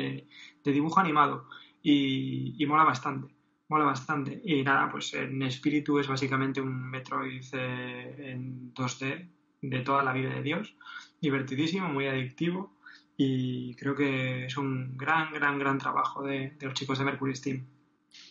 de, 0.64 0.72
dibujo 0.72 1.00
animado. 1.00 1.48
Y, 1.82 2.56
y, 2.62 2.66
mola 2.66 2.84
bastante. 2.84 3.34
Mola 3.70 3.86
bastante. 3.86 4.42
Y 4.44 4.64
nada, 4.64 4.92
pues 4.92 5.14
en 5.14 5.42
espíritu 5.42 5.98
es 6.00 6.08
básicamente 6.08 6.62
un 6.62 6.90
Metroid 6.90 7.44
eh, 7.54 8.32
en 8.32 8.74
2D 8.74 9.30
de 9.62 9.80
toda 9.82 10.04
la 10.04 10.14
vida 10.14 10.30
de 10.30 10.42
Dios 10.42 10.76
divertidísimo, 11.22 11.88
muy 11.88 12.08
adictivo 12.08 12.74
y 13.16 13.76
creo 13.76 13.96
que 13.96 14.46
es 14.46 14.58
un 14.58 14.98
gran, 14.98 15.32
gran, 15.32 15.60
gran 15.60 15.78
trabajo 15.78 16.24
de, 16.24 16.58
los 16.60 16.74
chicos 16.74 16.98
de 16.98 17.06
Mercury 17.06 17.36
Steam. 17.36 17.66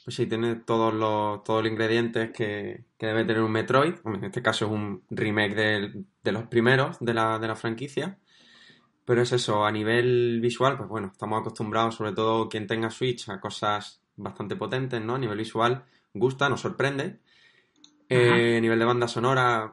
Pues 0.04 0.16
sí, 0.16 0.26
tiene 0.26 0.56
todos 0.56 0.92
los, 0.92 1.44
todos 1.44 1.62
los 1.62 1.72
ingredientes 1.72 2.30
que, 2.32 2.84
debe 2.98 3.24
tener 3.24 3.42
un 3.42 3.52
Metroid. 3.52 3.94
En 4.04 4.24
este 4.24 4.42
caso 4.42 4.66
es 4.66 4.72
un 4.72 5.02
remake 5.10 5.54
de, 5.54 6.32
los 6.32 6.44
primeros 6.48 6.98
de 7.00 7.14
la, 7.14 7.38
de 7.38 7.46
la 7.46 7.56
franquicia. 7.56 8.18
Pero 9.04 9.22
es 9.22 9.32
eso, 9.32 9.64
a 9.64 9.72
nivel 9.72 10.40
visual, 10.40 10.76
pues 10.76 10.88
bueno, 10.88 11.10
estamos 11.12 11.40
acostumbrados, 11.40 11.94
sobre 11.94 12.12
todo 12.12 12.48
quien 12.48 12.66
tenga 12.66 12.90
Switch, 12.90 13.28
a 13.28 13.40
cosas 13.40 14.02
bastante 14.16 14.56
potentes, 14.56 15.00
¿no? 15.00 15.14
A 15.14 15.18
nivel 15.18 15.38
visual, 15.38 15.84
gusta, 16.12 16.48
nos 16.48 16.60
sorprende. 16.60 17.20
Eh, 18.08 18.56
a 18.58 18.60
nivel 18.60 18.78
de 18.78 18.84
banda 18.84 19.08
sonora, 19.08 19.72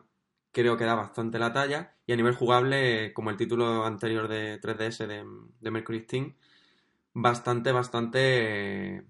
creo 0.58 0.76
que 0.76 0.86
da 0.86 0.96
bastante 0.96 1.38
la 1.38 1.54
talla. 1.54 1.94
Y 2.08 2.14
a 2.14 2.16
nivel 2.16 2.34
jugable, 2.34 3.14
como 3.14 3.30
el 3.30 3.38
título 3.38 3.86
anterior 3.86 4.28
de 4.28 4.60
3DS 4.60 5.06
de, 5.60 5.72
Mercury 5.72 6.00
Steam, 6.00 6.36
bastante, 7.14 7.72
bastante 7.72 8.96
eh, 8.96 9.04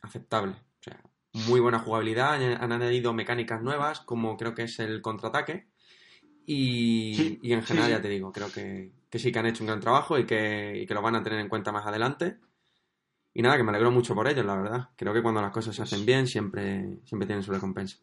aceptable. 0.00 0.52
O 0.52 0.82
sea, 0.82 1.02
muy 1.46 1.60
buena 1.60 1.78
jugabilidad. 1.78 2.42
Han, 2.42 2.72
añadido 2.72 3.12
mecánicas 3.12 3.60
nuevas, 3.60 4.00
como 4.00 4.38
creo 4.38 4.54
que 4.54 4.62
es 4.62 4.78
el 4.78 5.02
contraataque. 5.02 5.66
Y, 6.46 7.38
y 7.42 7.52
en 7.52 7.62
general, 7.62 7.90
ya 7.90 8.00
te 8.00 8.08
digo, 8.08 8.32
creo 8.32 8.50
que, 8.50 8.92
sí 9.12 9.30
que 9.30 9.38
han 9.38 9.46
hecho 9.46 9.62
un 9.62 9.68
gran 9.68 9.80
trabajo 9.80 10.18
y 10.18 10.24
que, 10.24 10.74
y 10.80 10.86
que 10.86 10.94
lo 10.94 11.02
van 11.02 11.16
a 11.16 11.22
tener 11.22 11.38
en 11.38 11.50
cuenta 11.50 11.70
más 11.70 11.86
adelante. 11.86 12.38
Y 13.34 13.42
nada, 13.42 13.58
que 13.58 13.62
me 13.62 13.70
alegro 13.70 13.90
mucho 13.90 14.14
por 14.14 14.26
ellos, 14.26 14.46
la 14.46 14.56
verdad. 14.56 14.88
Creo 14.96 15.12
que 15.12 15.22
cuando 15.22 15.42
las 15.42 15.52
cosas 15.52 15.76
se 15.76 15.82
hacen 15.82 16.06
bien, 16.06 16.26
siempre, 16.26 17.00
siempre 17.04 17.26
tienen 17.26 17.42
su 17.42 17.52
recompensa. 17.52 17.98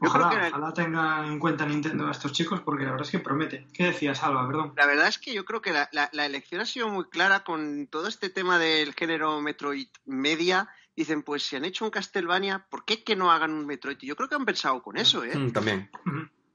Ojalá, 0.00 0.72
tengan 0.74 1.26
en 1.26 1.38
cuenta 1.38 1.66
Nintendo 1.66 2.06
a 2.08 2.10
estos 2.10 2.32
chicos 2.32 2.60
porque 2.60 2.84
la 2.84 2.92
verdad 2.92 3.06
es 3.06 3.12
que 3.12 3.18
promete. 3.18 3.66
¿Qué 3.72 3.84
decías, 3.84 4.22
Alba? 4.22 4.46
Perdón. 4.46 4.72
La 4.76 4.86
verdad 4.86 5.08
es 5.08 5.18
que 5.18 5.34
yo 5.34 5.44
creo 5.44 5.60
que 5.60 5.72
la, 5.72 6.10
elección 6.12 6.60
ha 6.60 6.66
sido 6.66 6.88
muy 6.88 7.04
clara 7.04 7.44
con 7.44 7.86
todo 7.86 8.08
este 8.08 8.30
tema 8.30 8.58
del 8.58 8.94
género 8.94 9.40
Metroid 9.40 9.88
Media. 10.06 10.68
Dicen, 10.96 11.22
pues 11.22 11.42
si 11.42 11.56
han 11.56 11.64
hecho 11.64 11.84
un 11.84 11.90
Castlevania, 11.90 12.66
¿por 12.70 12.84
qué 12.84 13.04
que 13.04 13.16
no 13.16 13.30
hagan 13.30 13.52
un 13.52 13.66
Metroid? 13.66 13.98
Y 14.00 14.06
yo 14.06 14.16
creo 14.16 14.28
que 14.28 14.34
han 14.34 14.44
pensado 14.44 14.82
con 14.82 14.96
eso, 14.96 15.24
¿eh? 15.24 15.36
Mm, 15.36 15.52
también. 15.52 15.90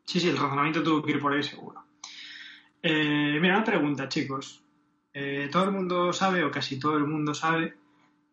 Sí, 0.06 0.20
sí, 0.20 0.30
el 0.30 0.38
razonamiento 0.38 0.84
tuvo 0.84 1.04
que 1.04 1.12
ir 1.12 1.20
por 1.20 1.34
ahí 1.34 1.44
seguro. 1.44 1.84
Eh, 2.82 3.40
mira, 3.42 3.56
una 3.56 3.64
pregunta, 3.64 4.08
chicos. 4.08 4.64
Eh, 5.14 5.50
todo 5.52 5.64
el 5.64 5.72
mundo 5.72 6.14
sabe, 6.14 6.44
o 6.44 6.52
casi 6.52 6.78
todo 6.78 6.98
el 6.98 7.08
mundo 7.08 7.34
sabe, 7.34 7.76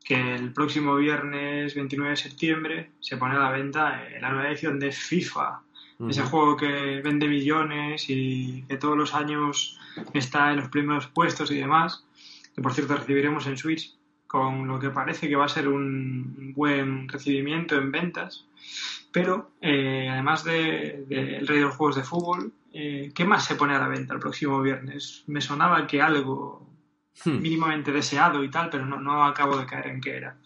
que 0.02 0.34
el 0.34 0.52
próximo 0.52 0.96
viernes 0.96 1.74
29 1.74 2.10
de 2.10 2.16
septiembre 2.16 2.90
se 3.00 3.16
pone 3.16 3.36
a 3.36 3.38
la 3.38 3.50
venta 3.50 4.02
la 4.20 4.30
nueva 4.30 4.48
edición 4.48 4.78
de 4.78 4.92
FIFA. 4.92 5.62
Ese 6.08 6.22
juego 6.22 6.56
que 6.56 7.00
vende 7.00 7.28
millones 7.28 8.06
y 8.08 8.64
que 8.68 8.76
todos 8.76 8.96
los 8.96 9.14
años 9.14 9.78
está 10.14 10.50
en 10.50 10.56
los 10.56 10.68
primeros 10.68 11.06
puestos 11.06 11.50
y 11.52 11.58
demás. 11.58 12.04
Que 12.54 12.60
por 12.60 12.72
cierto 12.74 12.96
recibiremos 12.96 13.46
en 13.46 13.56
Switch 13.56 13.94
con 14.26 14.66
lo 14.66 14.80
que 14.80 14.90
parece 14.90 15.28
que 15.28 15.36
va 15.36 15.44
a 15.44 15.48
ser 15.48 15.68
un 15.68 16.52
buen 16.56 17.08
recibimiento 17.08 17.76
en 17.76 17.92
ventas. 17.92 18.46
Pero 19.12 19.50
eh, 19.60 20.08
además 20.10 20.42
del 20.42 21.06
de, 21.06 21.40
rey 21.46 21.58
de 21.58 21.64
los 21.64 21.76
juegos 21.76 21.96
de 21.96 22.02
fútbol, 22.02 22.52
eh, 22.72 23.12
¿qué 23.14 23.24
más 23.24 23.44
se 23.44 23.54
pone 23.54 23.74
a 23.74 23.78
la 23.78 23.88
venta 23.88 24.14
el 24.14 24.20
próximo 24.20 24.60
viernes? 24.62 25.22
Me 25.26 25.40
sonaba 25.40 25.86
que 25.86 26.00
algo 26.00 26.66
hmm. 27.25 27.40
mínimamente 27.40 27.92
deseado 27.92 28.42
y 28.44 28.51
tal, 28.51 28.70
pero 28.70 28.87
no, 28.87 29.01
no 29.01 29.25
acabo 29.25 29.57
de 29.57 29.66
caer 29.66 29.88
en 29.88 30.01
qué 30.01 30.16
era. 30.16 30.37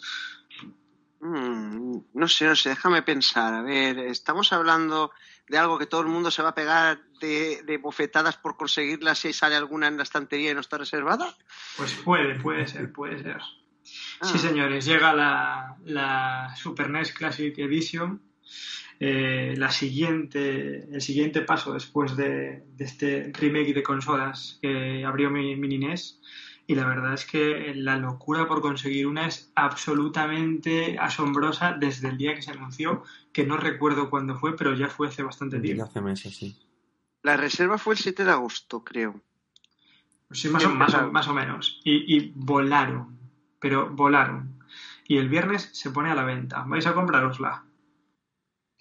Mm, 1.21 1.99
no 2.15 2.29
sé, 2.29 2.47
no 2.47 2.55
sé, 2.55 2.71
déjame 2.71 3.03
pensar. 3.03 3.55
A 3.55 3.63
ver, 3.63 3.99
estamos 3.99 4.53
hablando 4.53 5.11
de 5.49 5.59
algo 5.59 5.79
que 5.79 5.87
todo 5.87 6.03
el 6.03 6.09
mundo 6.09 6.31
se 6.31 6.43
va 6.43 6.51
a 6.51 6.55
pegar 6.55 7.01
de, 7.21 7.79
bofetadas 7.83 8.37
por 8.37 8.57
conseguirla 8.57 9.15
si 9.15 9.33
sale 9.33 9.57
alguna 9.57 9.89
en 9.89 9.97
la 9.97 10.03
estantería 10.03 10.51
y 10.51 10.55
no 10.55 10.61
está 10.61 10.79
reservada. 10.79 11.35
Pues 11.77 11.95
puede, 11.95 12.39
puede 12.39 12.67
ser, 12.67 12.93
puede 12.93 13.23
ser. 13.23 13.41
Sí, 13.83 14.33
ah. 14.35 14.39
señores, 14.39 14.85
llega 14.85 15.15
la, 15.15 15.77
la 15.85 16.55
Super 16.57 16.91
NES 16.91 17.13
Classic 17.13 17.57
Edition 17.59 18.21
eh, 18.99 19.55
la 19.57 19.71
siguiente, 19.71 20.89
el 20.91 21.03
siguiente 21.03 21.43
paso 21.43 21.75
después 21.75 22.17
de, 22.17 22.65
este 22.79 23.31
remake 23.39 23.75
de 23.75 23.83
consolas 23.83 24.59
que 24.63 25.05
abrió 25.05 25.31
mi, 25.31 25.55
Mini 25.57 25.79
NES. 25.79 26.21
Y 26.67 26.75
la 26.75 26.87
verdad 26.87 27.15
es 27.15 27.25
que 27.25 27.75
la 27.75 27.97
locura 27.97 28.49
por 28.49 28.61
conseguir 28.61 29.07
una 29.07 29.27
es 29.27 29.53
absolutamente 29.55 30.99
asombrosa 30.99 31.73
desde 31.79 32.09
el 32.09 32.19
día 32.19 32.35
que 32.35 32.43
se 32.43 32.51
anunció, 32.51 33.05
que 33.33 33.47
no 33.47 33.57
recuerdo 33.57 34.11
cuándo 34.11 34.37
fue, 34.37 34.57
pero 34.57 34.75
ya 34.75 34.89
fue 34.89 35.09
hace 35.09 35.23
bastante 35.23 35.61
tiempo. 35.61 35.85
Hace 35.85 36.01
meses, 36.01 36.37
sí. 36.37 36.57
La 37.23 37.37
reserva 37.37 37.79
fue 37.79 37.95
el 37.95 38.01
7 38.01 38.25
de 38.25 38.31
agosto, 38.31 38.83
creo. 38.83 39.21
Sí, 40.31 40.49
más, 40.49 40.65
o, 40.65 40.71
más, 40.71 41.29
o, 41.29 41.35
menos. 41.35 41.81
Y, 41.85 42.17
y, 42.17 42.33
volaron, 42.35 43.17
pero 43.61 43.89
volaron. 43.91 44.61
Y 45.07 45.19
el 45.19 45.29
viernes 45.29 45.71
se 45.73 45.91
pone 45.91 46.11
a 46.11 46.17
la 46.17 46.25
venta. 46.25 46.65
¿Vais 46.67 46.87
a 46.87 46.95
comprarosla? 46.95 47.65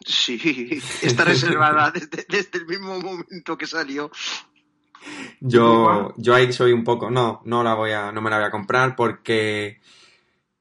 Sí, 0.04 0.82
está 1.02 1.24
reservada 1.24 1.91
desde, 1.91 2.58
el 2.58 2.65
mismo 2.65 3.00
momento 3.00 3.58
que 3.58 3.67
salió. 3.67 4.12
Yo, 5.47 6.13
yo 6.17 6.34
ahí 6.34 6.51
soy 6.51 6.71
un 6.71 6.84
poco. 6.84 7.12
No, 7.12 7.41
no 7.45 7.63
la 7.63 7.73
voy 7.75 7.91
a. 7.91 8.12
no 8.12 8.21
me 8.21 8.29
la 8.29 8.38
voy 8.38 8.45
a 8.45 8.51
comprar 8.51 8.95
porque. 8.95 9.79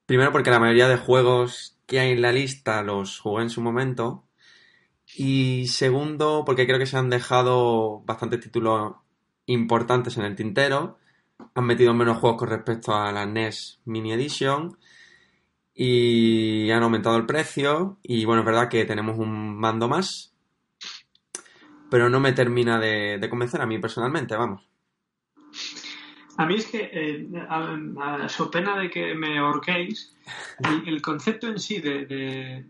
Primero 0.06 0.32
porque 0.32 0.50
la 0.50 0.58
mayoría 0.60 0.88
de 0.88 0.98
juegos 0.98 1.78
que 1.86 2.00
hay 2.00 2.12
en 2.12 2.22
la 2.22 2.32
lista 2.32 2.82
los 2.82 3.18
jugué 3.18 3.44
en 3.44 3.50
su 3.50 3.62
momento. 3.62 4.24
Y 5.16 5.68
segundo, 5.68 6.44
porque 6.44 6.66
creo 6.66 6.78
que 6.78 6.86
se 6.86 6.96
han 6.96 7.10
dejado 7.10 8.02
bastantes 8.04 8.40
títulos 8.40 8.94
importantes 9.46 10.16
en 10.16 10.24
el 10.24 10.36
tintero. 10.36 10.98
Han 11.54 11.64
metido 11.64 11.94
menos 11.94 12.18
juegos 12.18 12.38
con 12.38 12.48
respecto 12.48 12.94
a 12.94 13.12
la 13.12 13.26
NES 13.26 13.80
Mini 13.84 14.12
Edition 14.12 14.76
y 15.74 16.70
han 16.70 16.82
aumentado 16.82 17.16
el 17.16 17.26
precio 17.26 17.98
y 18.02 18.24
bueno, 18.24 18.42
es 18.42 18.46
verdad 18.46 18.68
que 18.68 18.84
tenemos 18.84 19.18
un 19.18 19.56
mando 19.58 19.88
más, 19.88 20.32
pero 21.90 22.08
no 22.08 22.20
me 22.20 22.32
termina 22.32 22.78
de, 22.78 23.26
convencer 23.28 23.60
a 23.60 23.66
mí 23.66 23.78
personalmente, 23.78 24.36
vamos. 24.36 24.68
A 26.36 26.46
mí 26.46 26.56
es 26.56 26.66
que, 26.66 26.90
eh, 26.92 27.28
a, 27.48 28.28
su 28.28 28.50
pena 28.50 28.76
de 28.78 28.90
que 28.90 29.14
me 29.14 29.38
ahorquéis, 29.38 30.16
el, 30.86 31.00
concepto 31.00 31.48
en 31.48 31.58
sí 31.58 31.80
de, 31.80 32.06
de, 32.06 32.64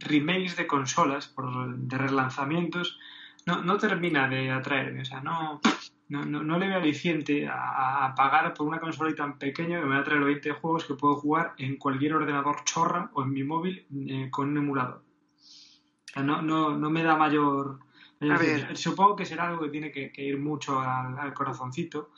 remakes 0.00 0.56
de 0.56 0.66
consolas, 0.66 1.28
por, 1.28 1.76
de 1.76 1.98
relanzamientos, 1.98 2.98
no, 3.46 3.62
no 3.62 3.78
termina 3.78 4.28
de 4.28 4.50
atraerme. 4.50 5.02
O 5.02 5.04
sea, 5.04 5.20
no, 5.20 5.60
no, 6.08 6.24
no, 6.24 6.42
no 6.42 6.58
le 6.58 6.68
veo 6.68 6.78
aliciente 6.78 7.46
a, 7.46 8.06
a, 8.06 8.14
pagar 8.14 8.52
por 8.54 8.66
una 8.66 8.80
consola 8.80 9.14
tan 9.14 9.38
pequeña 9.38 9.80
que 9.80 9.86
me 9.86 9.94
va 9.94 10.00
a 10.00 10.04
traer 10.04 10.24
20 10.24 10.52
juegos 10.52 10.84
que 10.84 10.94
puedo 10.94 11.16
jugar 11.16 11.54
en 11.58 11.76
cualquier 11.76 12.14
ordenador 12.14 12.64
chorra 12.64 13.10
o 13.14 13.22
en 13.22 13.32
mi 13.32 13.44
móvil 13.44 13.86
eh, 14.08 14.28
con 14.30 14.50
un 14.50 14.58
emulador. 14.58 15.02
no, 16.16 16.42
no, 16.42 16.76
no 16.76 16.90
me 16.90 17.02
da 17.02 17.16
mayor... 17.16 17.80
Supongo 18.74 19.16
que 19.16 19.26
será 19.26 19.48
algo 19.48 19.64
que 19.64 19.70
tiene 19.70 19.90
que, 19.90 20.12
ir 20.16 20.38
mucho 20.38 20.80
al, 20.80 21.34
corazoncito. 21.34 22.12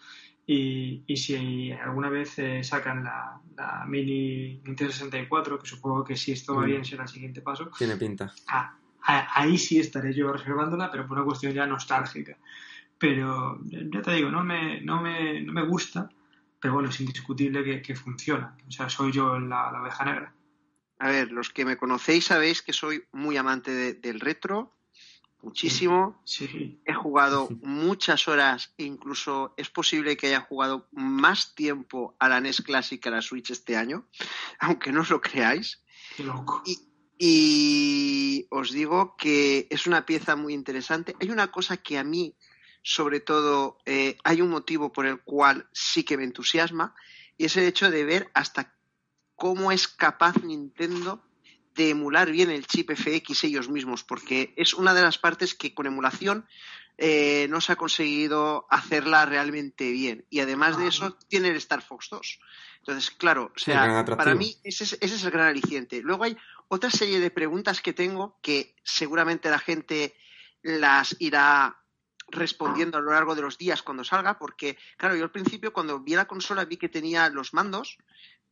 Y, 0.46 1.02
y, 1.06 1.16
si 1.16 1.72
alguna 1.72 2.08
vez 2.08 2.38
eh, 2.38 2.62
sacan 2.62 3.02
la, 3.02 3.40
la, 3.56 3.84
Mini 3.84 4.60
Nintendo 4.64 4.92
64, 4.92 5.58
que 5.58 5.66
supongo 5.66 6.04
que 6.04 6.16
si 6.16 6.30
esto 6.30 6.54
va 6.54 6.62
mm. 6.62 6.66
bien 6.66 6.84
será 6.84 7.02
el 7.02 7.08
siguiente 7.08 7.40
paso. 7.40 7.70
Tiene 7.76 7.96
pinta. 7.96 8.32
Ah, 8.46 8.76
ahí 9.02 9.58
sí 9.58 9.80
estaré 9.80 10.14
yo 10.14 10.32
reservándola, 10.32 10.90
pero 10.90 11.06
por 11.06 11.16
una 11.18 11.26
cuestión 11.26 11.52
ya 11.52 11.66
nostálgica 11.66 12.38
pero 12.98 13.60
ya 13.70 14.02
te 14.02 14.12
digo, 14.12 14.30
no 14.30 14.42
me, 14.42 14.80
no 14.80 15.00
me, 15.00 15.40
no 15.40 15.52
me 15.52 15.64
gusta, 15.64 16.08
pero 16.60 16.74
bueno, 16.74 16.88
es 16.88 17.00
indiscutible 17.00 17.82
que, 17.82 17.94
funciona. 17.94 18.56
O 18.66 18.70
sea, 18.70 18.88
soy 18.88 19.12
yo 19.12 19.38
la, 19.38 19.70
la, 19.70 19.82
oveja 19.82 20.04
negra. 20.04 20.32
A 20.98 21.10
ver, 21.10 21.30
los 21.30 21.50
que 21.50 21.64
me 21.64 21.76
conocéis 21.76 22.26
sabéis 22.26 22.62
que 22.62 22.72
soy 22.72 23.04
muy 23.12 23.36
amante 23.36 23.94
del 23.94 24.20
retro, 24.20 24.72
muchísimo. 25.42 26.20
Sí. 26.24 26.80
He 26.84 26.94
jugado 26.94 27.48
muchas 27.62 28.28
horas, 28.28 28.72
incluso 28.76 29.54
es 29.56 29.70
posible 29.70 30.16
que 30.16 30.28
haya 30.28 30.40
jugado 30.40 30.88
más 30.92 31.54
tiempo 31.54 32.16
a 32.18 32.28
la 32.28 32.40
NES 32.40 32.62
Classic 32.62 33.00
que 33.00 33.08
a 33.08 33.12
la 33.12 33.22
Switch 33.22 33.50
este 33.50 33.76
año, 33.76 34.08
aunque 34.60 34.92
no 34.92 35.02
os 35.02 35.10
lo 35.10 35.20
creáis. 35.20 35.82
Qué 36.16 36.24
loco. 36.24 36.62
Y, 36.64 36.78
y 37.18 38.46
os 38.50 38.70
digo 38.72 39.16
que 39.16 39.66
es 39.70 39.86
una 39.86 40.04
pieza 40.06 40.36
muy 40.36 40.54
interesante. 40.54 41.16
Hay 41.20 41.30
una 41.30 41.50
cosa 41.50 41.76
que 41.76 41.98
a 41.98 42.04
mí 42.04 42.36
sobre 42.86 43.18
todo 43.18 43.78
eh, 43.84 44.16
hay 44.22 44.40
un 44.40 44.48
motivo 44.48 44.92
por 44.92 45.06
el 45.06 45.20
cual 45.20 45.68
sí 45.72 46.04
que 46.04 46.16
me 46.16 46.22
entusiasma 46.22 46.94
y 47.36 47.46
es 47.46 47.56
el 47.56 47.64
hecho 47.64 47.90
de 47.90 48.04
ver 48.04 48.30
hasta 48.32 48.76
cómo 49.34 49.72
es 49.72 49.88
capaz 49.88 50.36
Nintendo 50.44 51.20
de 51.76 51.90
emular 51.90 52.30
bien 52.30 52.50
el 52.50 52.66
chip 52.66 52.90
FX 52.90 53.44
ellos 53.44 53.68
mismos, 53.68 54.02
porque 54.02 54.54
es 54.56 54.74
una 54.74 54.94
de 54.94 55.02
las 55.02 55.18
partes 55.18 55.54
que 55.54 55.74
con 55.74 55.86
emulación 55.86 56.46
eh, 56.98 57.46
no 57.50 57.60
se 57.60 57.72
ha 57.72 57.76
conseguido 57.76 58.66
hacerla 58.70 59.26
realmente 59.26 59.90
bien. 59.90 60.24
Y 60.30 60.40
además 60.40 60.78
de 60.78 60.88
eso, 60.88 61.12
tiene 61.28 61.48
el 61.48 61.56
Star 61.56 61.82
Fox 61.82 62.08
2. 62.10 62.40
Entonces, 62.78 63.10
claro, 63.10 63.52
o 63.54 63.58
sea, 63.58 64.04
para 64.04 64.34
mí 64.34 64.56
ese 64.64 64.84
es, 64.84 64.98
ese 65.00 65.16
es 65.16 65.24
el 65.24 65.30
gran 65.30 65.48
aliciente. 65.48 66.00
Luego 66.00 66.24
hay 66.24 66.36
otra 66.68 66.90
serie 66.90 67.20
de 67.20 67.30
preguntas 67.30 67.82
que 67.82 67.92
tengo 67.92 68.38
que 68.40 68.74
seguramente 68.82 69.50
la 69.50 69.58
gente 69.58 70.14
las 70.62 71.16
irá 71.18 71.82
respondiendo 72.28 72.98
a 72.98 73.00
lo 73.00 73.12
largo 73.12 73.34
de 73.34 73.42
los 73.42 73.58
días 73.58 73.82
cuando 73.82 74.02
salga, 74.02 74.38
porque, 74.38 74.78
claro, 74.96 75.14
yo 75.16 75.24
al 75.24 75.30
principio 75.30 75.72
cuando 75.72 76.00
vi 76.00 76.14
la 76.14 76.26
consola 76.26 76.64
vi 76.64 76.76
que 76.76 76.88
tenía 76.88 77.28
los 77.28 77.54
mandos, 77.54 77.98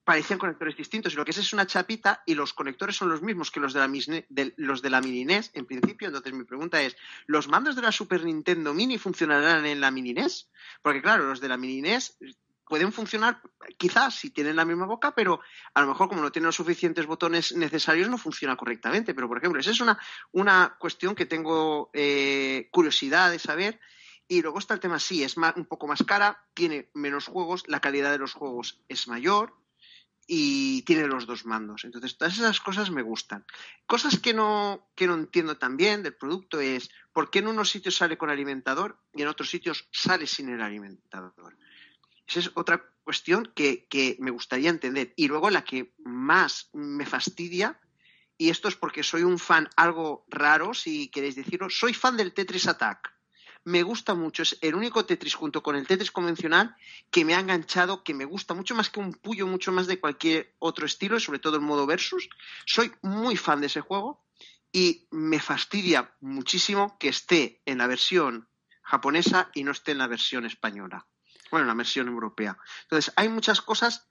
parecían 0.05 0.39
conectores 0.39 0.77
distintos, 0.77 1.13
y 1.13 1.17
lo 1.17 1.25
que 1.25 1.31
es 1.31 1.39
es 1.39 1.53
una 1.53 1.67
chapita 1.67 2.23
y 2.27 2.35
los 2.35 2.53
conectores 2.53 2.97
son 2.97 3.09
los 3.09 3.23
mismos 3.23 3.51
que 3.51 3.61
los 3.61 3.73
de 3.73 3.81
la, 3.81 3.89
de, 4.29 4.55
los 4.57 4.83
de 4.83 4.91
la 4.91 5.01
Mini 5.01 5.25
NES, 5.25 5.51
en 5.55 5.65
principio. 5.65 6.09
Entonces 6.09 6.33
mi 6.35 6.45
pregunta 6.45 6.83
es, 6.83 6.97
¿los 7.27 7.49
mandos 7.49 7.75
de 7.75 7.83
la 7.83 7.91
Super 7.91 8.23
Nintendo 8.23 8.75
Mini 8.75 8.99
funcionarán 8.99 9.65
en 9.65 9.81
la 9.81 9.91
Mini 9.91 10.13
NES? 10.13 10.51
Porque 10.83 11.01
claro, 11.01 11.27
los 11.27 11.41
de 11.41 11.49
la 11.49 11.57
Mini 11.57 11.81
NES 11.81 12.19
pueden 12.67 12.93
funcionar 12.93 13.41
quizás 13.79 14.15
si 14.15 14.31
tienen 14.31 14.57
la 14.57 14.65
misma 14.65 14.87
boca, 14.87 15.15
pero 15.15 15.41
a 15.73 15.81
lo 15.81 15.89
mejor 15.89 16.09
como 16.09 16.23
no 16.23 16.33
tienen 16.33 16.47
los 16.47 16.57
suficientes 16.57 17.07
botones 17.07 17.55
necesarios 17.57 18.09
no 18.09 18.19
funciona 18.19 18.57
correctamente. 18.57 19.15
Pero, 19.15 19.29
por 19.29 19.39
ejemplo, 19.39 19.61
esa 19.61 19.71
es 19.71 19.81
una, 19.81 19.99
una 20.33 20.77
cuestión 20.79 21.15
que 21.15 21.27
tengo 21.27 21.91
eh, 21.95 22.69
curiosidad 22.71 23.31
de 23.31 23.39
saber. 23.39 23.81
Y 24.27 24.41
luego 24.41 24.59
está 24.59 24.73
el 24.73 24.81
tema, 24.81 24.99
sí, 24.99 25.23
es 25.23 25.37
un 25.37 25.67
poco 25.67 25.87
más 25.87 26.03
cara, 26.03 26.43
tiene 26.55 26.89
menos 26.95 27.27
juegos, 27.27 27.65
la 27.67 27.81
calidad 27.81 28.11
de 28.11 28.19
los 28.19 28.33
juegos 28.33 28.81
es 28.89 29.07
mayor 29.07 29.55
y 30.27 30.83
tiene 30.83 31.07
los 31.07 31.27
dos 31.27 31.45
mandos. 31.45 31.85
Entonces, 31.85 32.17
todas 32.17 32.35
esas 32.35 32.61
cosas 32.61 32.91
me 32.91 33.03
gustan. 33.03 33.45
Cosas 33.87 34.19
que 34.19 34.33
no, 34.35 34.89
que 34.95 35.07
no 35.07 35.15
entiendo 35.15 35.57
también 35.57 36.03
del 36.03 36.15
producto 36.15 36.61
es 36.61 36.91
por 37.13 37.31
qué 37.31 37.41
en 37.41 37.49
unos 37.49 37.71
sitios 37.71 37.97
sale 37.97 38.19
con 38.19 38.31
alimentador 38.31 38.99
y 39.13 39.23
en 39.23 39.29
otros 39.29 39.51
sitios 39.51 39.89
sale 39.93 40.27
sin 40.27 40.49
el 40.49 40.61
alimentador. 40.61 41.57
Esa 42.27 42.41
es 42.41 42.51
otra 42.55 42.85
cuestión 43.05 43.53
que, 43.55 44.17
me 44.19 44.31
gustaría 44.31 44.71
entender. 44.71 45.13
Y 45.17 45.29
luego 45.29 45.51
la 45.51 45.65
que 45.65 45.95
más 45.99 46.71
me 46.73 47.07
fastidia, 47.07 47.79
y 48.37 48.51
esto 48.51 48.69
es 48.69 48.77
porque 48.77 49.03
soy 49.03 49.23
un 49.23 49.39
fan 49.39 49.69
algo 49.77 50.25
raro, 50.29 50.75
si 50.75 51.09
queréis 51.09 51.37
decirlo, 51.37 51.71
soy 51.71 51.95
fan 51.95 52.17
del 52.17 52.33
Tetris 52.33 52.67
Attack. 52.67 53.14
Me 53.65 53.83
gusta 53.83 54.15
mucho, 54.15 54.43
es 54.43 54.59
el 54.61 54.75
único 54.75 55.07
Tetris 55.07 55.35
junto 55.35 55.63
con 55.63 55.75
el 55.75 55.87
Tetris 55.87 56.11
convencional 56.11 56.77
que 57.11 57.25
me 57.25 57.35
ha 57.35 57.41
enganchado, 57.41 58.05
que 58.05 58.13
me 58.13 58.27
gusta 58.27 58.53
mucho 58.53 58.75
más 58.75 58.91
que 58.91 59.01
un 59.01 59.15
puyo, 59.15 59.47
mucho 59.47 59.73
más 59.73 59.87
de 59.87 59.99
cualquier 59.99 60.55
otro 60.59 60.85
estilo, 60.85 61.19
sobre 61.19 61.39
todo 61.39 61.57
el 61.57 61.63
modo 61.63 61.87
versus. 61.87 62.29
Soy 62.67 62.93
muy 63.01 63.37
fan 63.37 63.61
de 63.61 63.69
ese 63.69 63.81
juego 63.81 64.23
y 64.71 65.07
me 65.11 65.41
fastidia 65.41 66.15
muchísimo 66.21 66.99
que 66.99 67.09
esté 67.09 67.63
en 67.65 67.79
la 67.79 67.87
versión 67.87 68.49
japonesa 68.83 69.51
y 69.55 69.65
no 69.65 69.73
esté 69.73 69.93
en 69.93 69.99
la 69.99 70.09
versión 70.09 70.45
española. 70.45 71.07
Bueno, 71.51 71.65
en 71.65 71.69
la 71.69 71.75
versión 71.75 72.09
europea. 72.09 72.59
Entonces, 72.83 73.13
hay 73.17 73.29
muchas 73.29 73.63
cosas 73.63 74.09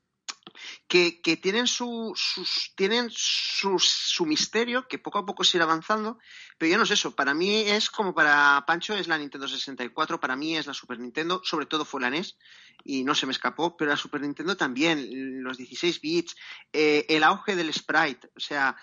que, 0.88 1.12
tienen, 1.42 1.68
su, 1.68 2.14
sus, 2.16 2.74
tienen 2.76 3.10
su, 3.10 4.26
misterio, 4.26 4.88
que 4.88 5.00
poco 5.00 5.20
a 5.20 5.26
poco 5.26 5.44
se 5.44 5.58
irá 5.58 5.66
avanzando, 5.66 6.20
pero 6.58 6.72
ya 6.72 6.78
no 6.78 6.84
es 6.84 6.92
eso. 6.92 7.16
Para 7.16 7.34
mí 7.34 7.62
es 7.62 7.90
como 7.90 8.14
para 8.14 8.64
Pancho 8.66 8.96
es 8.96 9.08
la 9.08 9.18
Nintendo 9.18 9.48
64, 9.48 10.20
para 10.20 10.36
mí 10.36 10.56
es 10.56 10.68
la 10.68 10.74
Super 10.74 11.00
Nintendo, 11.00 11.42
sobre 11.44 11.66
todo 11.66 11.86
fue 11.86 12.02
la 12.02 12.10
NES, 12.10 12.38
y 12.84 13.04
no 13.04 13.16
se 13.16 13.26
me 13.26 13.32
escapó, 13.32 13.76
pero 13.78 13.92
la 13.92 13.98
Super 13.98 14.22
Nintendo 14.22 14.56
también, 14.58 15.44
los 15.44 15.58
16 15.58 16.02
bits, 16.02 16.36
eh, 16.72 17.06
el 17.10 17.24
auge 17.24 17.56
del 17.56 17.74
sprite, 17.74 18.30
o 18.36 18.40
sea, 18.40 18.76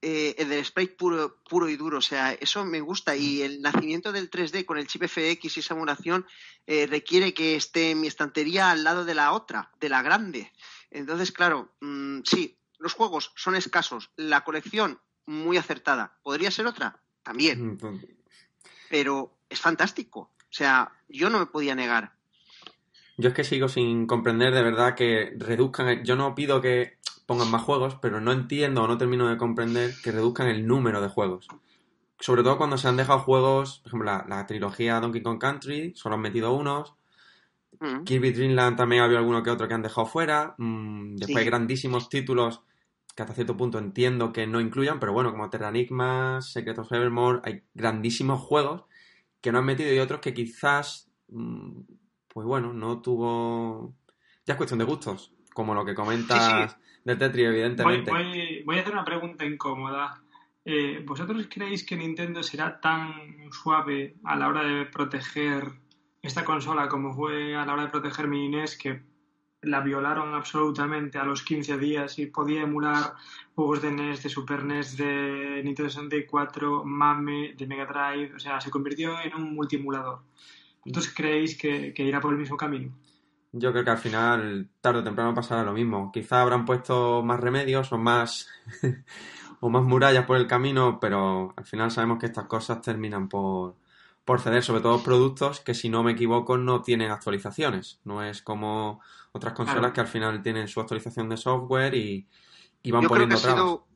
eh, 0.00 0.36
el 0.38 0.48
del 0.48 0.64
sprite 0.64 0.94
puro, 0.94 1.42
puro 1.48 1.68
y 1.68 1.76
duro, 1.76 1.98
o 1.98 2.02
sea, 2.02 2.32
eso 2.32 2.64
me 2.64 2.80
gusta 2.80 3.16
y 3.16 3.42
el 3.42 3.60
nacimiento 3.60 4.12
del 4.12 4.30
3D 4.30 4.64
con 4.64 4.78
el 4.78 4.86
chip 4.86 5.02
FX 5.02 5.56
y 5.56 5.60
esa 5.60 5.74
emulación 5.74 6.24
eh, 6.68 6.86
requiere 6.86 7.34
que 7.34 7.56
esté 7.56 7.96
mi 7.96 8.06
estantería 8.06 8.70
al 8.70 8.84
lado 8.84 9.04
de 9.04 9.16
la 9.16 9.32
otra, 9.32 9.72
de 9.80 9.88
la 9.88 10.02
grande. 10.02 10.52
Entonces, 10.90 11.32
claro, 11.32 11.70
mm, 11.80 12.20
sí, 12.24 12.58
los 12.78 12.94
juegos 12.94 13.32
son 13.36 13.54
escasos, 13.54 14.10
la 14.16 14.42
colección 14.42 15.00
muy 15.26 15.56
acertada. 15.56 16.18
¿Podría 16.22 16.50
ser 16.50 16.66
otra? 16.66 17.00
También. 17.22 17.72
Mm, 17.72 17.78
pues, 17.78 18.06
Pero 18.88 19.38
es 19.48 19.60
fantástico. 19.60 20.32
O 20.38 20.52
sea, 20.52 20.92
yo 21.08 21.28
no 21.28 21.38
me 21.38 21.46
podía 21.46 21.74
negar. 21.74 22.12
Yo 23.18 23.30
es 23.30 23.34
que 23.34 23.44
sigo 23.44 23.68
sin 23.68 24.06
comprender 24.06 24.54
de 24.54 24.62
verdad 24.62 24.94
que 24.94 25.34
reduzcan. 25.36 26.04
Yo 26.04 26.16
no 26.16 26.34
pido 26.34 26.60
que 26.60 26.98
pongan 27.26 27.50
más 27.50 27.62
juegos, 27.62 27.96
pero 28.00 28.20
no 28.20 28.32
entiendo 28.32 28.82
o 28.82 28.86
no 28.86 28.96
termino 28.96 29.28
de 29.28 29.36
comprender 29.36 29.92
que 30.02 30.12
reduzcan 30.12 30.48
el 30.48 30.66
número 30.66 31.02
de 31.02 31.08
juegos. 31.08 31.48
Sobre 32.20 32.42
todo 32.42 32.56
cuando 32.56 32.78
se 32.78 32.88
han 32.88 32.96
dejado 32.96 33.18
juegos, 33.20 33.80
por 33.80 33.88
ejemplo, 33.88 34.06
la, 34.10 34.24
la 34.28 34.46
trilogía 34.46 35.00
Donkey 35.00 35.22
Kong 35.22 35.38
Country, 35.38 35.92
solo 35.94 36.14
han 36.14 36.22
metido 36.22 36.52
unos. 36.52 36.94
Mm. 37.80 38.04
Kirby 38.04 38.32
Dreamland 38.32 38.76
también 38.76 39.02
había 39.02 39.18
alguno 39.18 39.42
que 39.42 39.50
otro 39.50 39.68
que 39.68 39.74
han 39.74 39.82
dejado 39.82 40.06
fuera. 40.06 40.54
Mm, 40.58 41.16
después 41.16 41.38
hay 41.38 41.44
grandísimos 41.44 42.08
títulos 42.08 42.62
que 43.14 43.22
hasta 43.22 43.34
cierto 43.34 43.56
punto 43.56 43.78
entiendo 43.78 44.32
que 44.32 44.46
no 44.46 44.60
incluyan, 44.60 45.00
pero 45.00 45.12
bueno, 45.12 45.32
como 45.32 45.50
Terra 45.50 45.70
Enigma, 45.70 46.40
Secret 46.40 46.78
of 46.78 46.92
Evermore, 46.92 47.40
hay 47.42 47.62
grandísimos 47.74 48.40
juegos 48.40 48.84
que 49.40 49.50
no 49.50 49.58
han 49.58 49.64
metido 49.64 49.92
y 49.92 49.98
otros 49.98 50.20
que 50.20 50.34
quizás, 50.34 51.10
mm, 51.28 51.80
pues 52.28 52.46
bueno, 52.46 52.72
no 52.72 53.00
tuvo... 53.00 53.94
Ya 54.46 54.54
es 54.54 54.56
cuestión 54.56 54.78
de 54.78 54.84
gustos, 54.84 55.32
como 55.52 55.74
lo 55.74 55.84
que 55.84 55.94
comentas 55.94 56.76
de 57.04 57.16
Tetris, 57.16 57.46
evidentemente. 57.46 58.10
Voy, 58.10 58.76
a 58.76 58.80
hacer 58.80 58.92
una 58.92 59.04
pregunta 59.04 59.44
incómoda. 59.44 60.22
Eh, 60.64 61.02
¿Vosotros 61.04 61.48
creéis 61.50 61.84
que 61.84 61.96
Nintendo 61.96 62.42
será 62.42 62.80
tan 62.80 63.50
suave 63.50 64.16
a 64.24 64.36
la 64.36 64.48
hora 64.48 64.62
de 64.62 64.86
proteger 64.86 65.72
esta 66.22 66.44
consola 66.44 66.88
como 66.88 67.14
fue 67.14 67.56
a 67.56 67.64
la 67.64 67.72
hora 67.72 67.82
de 67.84 67.88
proteger 67.88 68.28
mi 68.28 68.46
Inés 68.46 68.76
que 68.76 69.02
la 69.62 69.80
violaron 69.80 70.34
absolutamente 70.34 71.18
a 71.18 71.24
los 71.24 71.42
15 71.42 71.78
días 71.78 72.18
y 72.18 72.26
podía 72.26 72.62
emular 72.62 73.14
juegos 73.54 73.82
de 73.82 73.90
NES, 73.90 74.22
de 74.22 74.28
Super 74.28 74.64
NES, 74.64 74.96
de 74.96 75.62
Nintendo 75.64 75.90
64, 75.90 76.84
MAME, 76.84 77.54
de 77.56 77.66
Mega 77.66 77.86
Drive, 77.86 78.34
o 78.36 78.38
sea, 78.38 78.60
se 78.60 78.70
convirtió 78.70 79.20
en 79.20 79.34
un 79.34 79.54
multiemulador. 79.54 80.20
¿Entonces 80.84 81.12
creéis 81.14 81.58
que, 81.58 81.92
irá 81.96 82.20
por 82.20 82.32
el 82.32 82.38
mismo 82.38 82.56
camino? 82.56 82.92
Yo 83.50 83.72
creo 83.72 83.84
que 83.84 83.90
al 83.90 83.98
final, 83.98 84.68
tarde 84.80 85.00
o 85.00 85.04
temprano, 85.04 85.34
pasará 85.34 85.64
lo 85.64 85.72
mismo. 85.72 86.12
Quizá 86.12 86.42
habrán 86.42 86.64
puesto 86.64 87.22
más 87.22 87.40
remedios 87.40 87.92
o 87.92 87.98
más, 87.98 88.48
o 89.60 89.68
más 89.68 89.82
murallas 89.82 90.24
por 90.24 90.36
el 90.36 90.46
camino, 90.46 90.98
pero 91.00 91.52
al 91.56 91.64
final 91.64 91.90
sabemos 91.90 92.18
que 92.18 92.26
estas 92.26 92.46
cosas 92.46 92.80
terminan 92.80 93.28
por, 93.28 93.74
por 94.28 94.42
ceder 94.42 94.62
sobre 94.62 94.82
todo 94.82 95.02
productos 95.02 95.60
que 95.60 95.72
si 95.72 95.88
no 95.88 96.02
me 96.02 96.12
equivoco 96.12 96.58
no 96.58 96.82
tienen 96.82 97.10
actualizaciones. 97.10 97.98
No 98.04 98.22
es 98.22 98.42
como 98.42 99.00
otras 99.32 99.54
consolas 99.54 99.92
que 99.92 100.02
al 100.02 100.06
final 100.06 100.42
tienen 100.42 100.68
su 100.68 100.80
actualización 100.80 101.30
de 101.30 101.38
software 101.38 101.94
y, 101.94 102.28
van 102.92 103.04
yo 103.04 103.08
poniendo 103.08 103.40
creo 103.40 103.86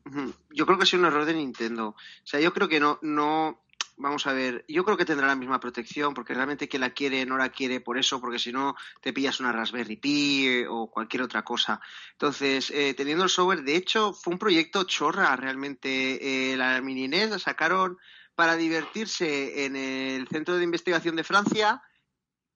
yo 0.49 0.65
creo 0.65 0.77
que 0.79 0.83
ha 0.85 0.87
sido 0.87 1.01
un 1.01 1.05
error 1.05 1.25
de 1.25 1.35
Nintendo. 1.35 1.89
O 1.89 1.95
sea, 2.23 2.39
yo 2.39 2.51
creo 2.51 2.67
que 2.67 2.79
no, 2.79 2.97
no, 3.03 3.61
vamos 3.97 4.25
a 4.25 4.33
ver, 4.33 4.65
yo 4.67 4.83
creo 4.83 4.97
que 4.97 5.05
tendrá 5.05 5.27
la 5.27 5.35
misma 5.35 5.59
protección 5.59 6.15
porque 6.15 6.33
realmente 6.33 6.67
quien 6.67 6.81
la 6.81 6.89
quiere 6.89 7.27
no 7.27 7.37
la 7.37 7.49
quiere 7.49 7.79
por 7.79 7.99
eso, 7.99 8.19
porque 8.19 8.39
si 8.39 8.51
no 8.51 8.75
te 9.01 9.13
pillas 9.13 9.39
una 9.39 9.51
Raspberry 9.51 9.97
Pi 9.97 10.47
eh, 10.47 10.67
o 10.67 10.89
cualquier 10.89 11.21
otra 11.21 11.43
cosa. 11.43 11.79
Entonces, 12.13 12.71
eh, 12.71 12.95
teniendo 12.95 13.23
el 13.23 13.29
software, 13.29 13.61
de 13.61 13.75
hecho, 13.75 14.13
fue 14.13 14.33
un 14.33 14.39
proyecto 14.39 14.83
chorra 14.85 15.35
realmente. 15.35 16.53
Eh, 16.53 16.57
la 16.57 16.81
mini 16.81 17.07
NES 17.07 17.29
la 17.29 17.37
sacaron 17.37 17.99
para 18.35 18.55
divertirse 18.55 19.65
en 19.65 19.75
el 19.75 20.27
centro 20.27 20.57
de 20.57 20.63
investigación 20.63 21.15
de 21.15 21.23
Francia, 21.23 21.81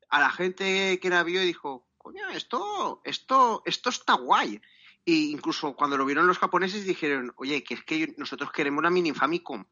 a 0.09 0.19
la 0.19 0.29
gente 0.31 0.99
que 0.99 1.09
la 1.09 1.23
vio 1.23 1.41
dijo, 1.41 1.87
coño, 1.97 2.29
esto, 2.29 3.01
esto, 3.03 3.61
esto 3.65 3.89
está 3.89 4.13
guay. 4.13 4.61
E 5.05 5.13
incluso 5.13 5.75
cuando 5.75 5.97
lo 5.97 6.05
vieron 6.05 6.27
los 6.27 6.39
japoneses 6.39 6.85
dijeron, 6.85 7.33
oye, 7.37 7.63
que 7.63 7.75
es 7.75 7.83
que 7.83 8.13
nosotros 8.17 8.51
queremos 8.51 8.79
una 8.79 8.89
mini 8.89 9.13
Famicom. 9.13 9.65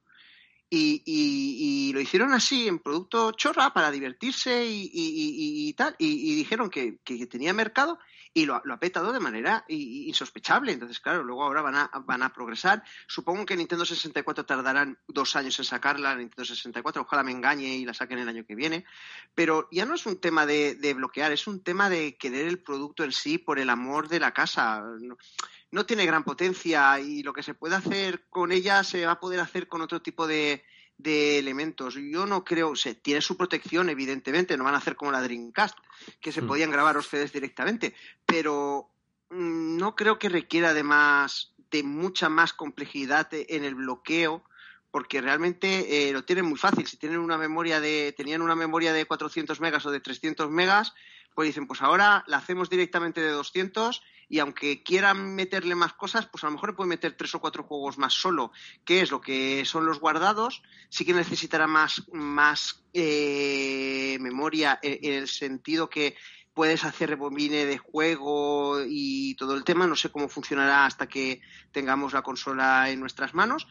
Y, 0.70 1.92
lo 1.94 2.02
hicieron 2.02 2.34
así, 2.34 2.68
en 2.68 2.80
producto 2.80 3.32
chorra, 3.32 3.74
para 3.74 3.92
divertirse 3.92 4.66
y, 4.68 5.74
tal. 5.74 5.96
Y, 6.00 6.36
dijeron 6.36 6.70
que, 6.70 7.00
tenía 7.30 7.54
mercado 7.54 8.00
y 8.34 8.46
lo, 8.46 8.56
ha 8.56 8.80
petado 8.80 9.14
de 9.14 9.20
manera 9.20 9.64
insospechable. 9.68 10.74
Entonces, 10.74 11.00
claro, 11.00 11.24
luego 11.24 11.44
ahora 11.44 11.62
van 11.62 11.76
a, 11.76 11.92
van 12.06 12.24
a 12.24 12.34
progresar. 12.34 12.84
Supongo 13.08 13.46
que 13.46 13.56
Nintendo 13.56 13.86
64 13.86 14.46
tardarán 14.46 14.98
dos 15.08 15.36
años 15.36 15.58
en 15.60 15.66
sacarla, 15.66 16.16
Nintendo 16.16 16.46
64. 16.46 17.04
Ojalá 17.04 17.24
me 17.24 17.32
engañe 17.32 17.76
y 17.76 17.86
la 17.86 17.94
saquen 17.94 18.20
el 18.20 18.28
año 18.28 18.46
que 18.46 18.56
viene. 18.56 18.86
Pero 19.34 19.70
ya 19.72 19.86
no 19.86 19.96
es 19.96 20.06
un 20.06 20.20
tema 20.20 20.46
de, 20.46 20.94
bloquear, 20.96 21.32
es 21.32 21.48
un 21.48 21.64
tema 21.64 21.90
de 21.90 22.18
querer 22.18 22.48
el 22.48 22.60
producto 22.60 23.04
en 23.04 23.12
sí 23.12 23.38
por 23.38 23.60
el 23.60 23.70
amor 23.70 24.10
de 24.10 24.20
la 24.20 24.34
casa 24.34 24.84
no 25.76 25.86
tiene 25.86 26.06
gran 26.06 26.24
potencia 26.24 26.98
y 27.02 27.22
lo 27.22 27.34
que 27.34 27.44
se 27.44 27.54
puede 27.54 27.76
hacer 27.76 28.24
con 28.30 28.54
ella 28.54 28.82
se 28.86 29.06
va 29.06 29.12
a 29.12 29.20
poder 29.20 29.42
hacer 29.42 29.68
con 29.68 29.82
otro 29.82 30.02
tipo 30.02 30.26
de, 30.26 30.64
elementos. 31.04 31.96
Yo 31.96 32.26
no 32.26 32.46
creo, 32.46 32.70
o 32.70 32.74
tiene 33.02 33.20
su 33.20 33.36
protección, 33.36 33.90
evidentemente, 33.90 34.56
no 34.56 34.64
van 34.64 34.76
a 34.76 34.78
hacer 34.78 34.96
como 34.96 35.12
la 35.12 35.22
Dreamcast, 35.22 35.78
que 36.22 36.32
se 36.32 36.42
mm. 36.42 36.48
podían 36.48 36.72
grabar 36.72 36.96
los 36.96 37.10
CDs 37.10 37.34
directamente, 37.34 37.94
pero 38.26 38.90
mm, 39.30 39.76
no 39.76 39.98
creo 39.98 40.18
que 40.18 40.30
requiera 40.30 40.70
además 40.70 41.52
de 41.70 41.84
mucha 41.84 42.30
más 42.30 42.54
complejidad 42.54 43.28
en 43.34 43.66
el 43.66 43.76
bloqueo, 43.76 44.46
porque 44.92 45.20
realmente 45.20 46.08
eh, 46.08 46.14
lo 46.14 46.24
tienen 46.24 46.46
muy 46.46 46.58
fácil. 46.58 46.88
Si 46.88 46.96
tienen 46.96 47.20
una 47.20 47.38
memoria 47.38 47.82
de, 47.82 48.14
tenían 48.16 48.42
una 48.42 48.56
memoria 48.56 48.94
de 48.94 49.04
400 49.04 49.60
megas 49.60 49.86
o 49.86 49.92
de 49.92 50.00
300 50.00 50.50
megas, 50.50 50.94
pues 51.34 51.48
dicen, 51.48 51.68
pues 51.68 51.82
ahora 51.82 52.24
la 52.28 52.38
hacemos 52.38 52.70
directamente 52.70 53.20
de 53.20 53.32
200 53.32 54.02
y 54.30 54.40
aunque 54.40 54.84
quieran 54.84 55.36
meterle 55.36 55.76
más 55.76 55.94
cosas, 55.94 56.26
pues 56.28 56.44
a 56.44 56.48
lo 56.48 56.54
mejor 56.54 56.70
le 56.70 56.76
pueden 56.76 56.90
meter 56.90 57.16
tres 57.16 57.36
o 57.36 57.40
cuatro 57.40 57.64
juegos 57.64 57.98
más 57.98 58.14
solo, 58.14 58.52
que 58.84 59.02
es 59.02 59.12
lo 59.12 59.22
que 59.22 59.64
son 59.66 59.86
los 59.86 60.00
guardados, 60.00 60.64
sí 60.90 61.06
que 61.06 61.14
necesitará 61.14 61.68
más, 61.68 62.04
más 62.12 62.84
eh, 62.94 64.18
memoria 64.20 64.80
en, 64.82 65.14
el 65.14 65.28
sentido 65.28 65.90
que 65.90 66.16
puedes 66.54 66.86
hacer 66.86 67.10
rebobine 67.10 67.66
de 67.66 67.78
juego 67.78 68.78
y 68.88 69.36
todo 69.36 69.56
el 69.56 69.64
tema, 69.64 69.88
no 69.88 69.96
sé 69.96 70.10
cómo 70.10 70.30
funcionará 70.30 70.86
hasta 70.86 71.08
que 71.08 71.42
tengamos 71.72 72.14
la 72.14 72.22
consola 72.22 72.90
en 72.90 73.00
nuestras 73.02 73.34
manos, 73.34 73.68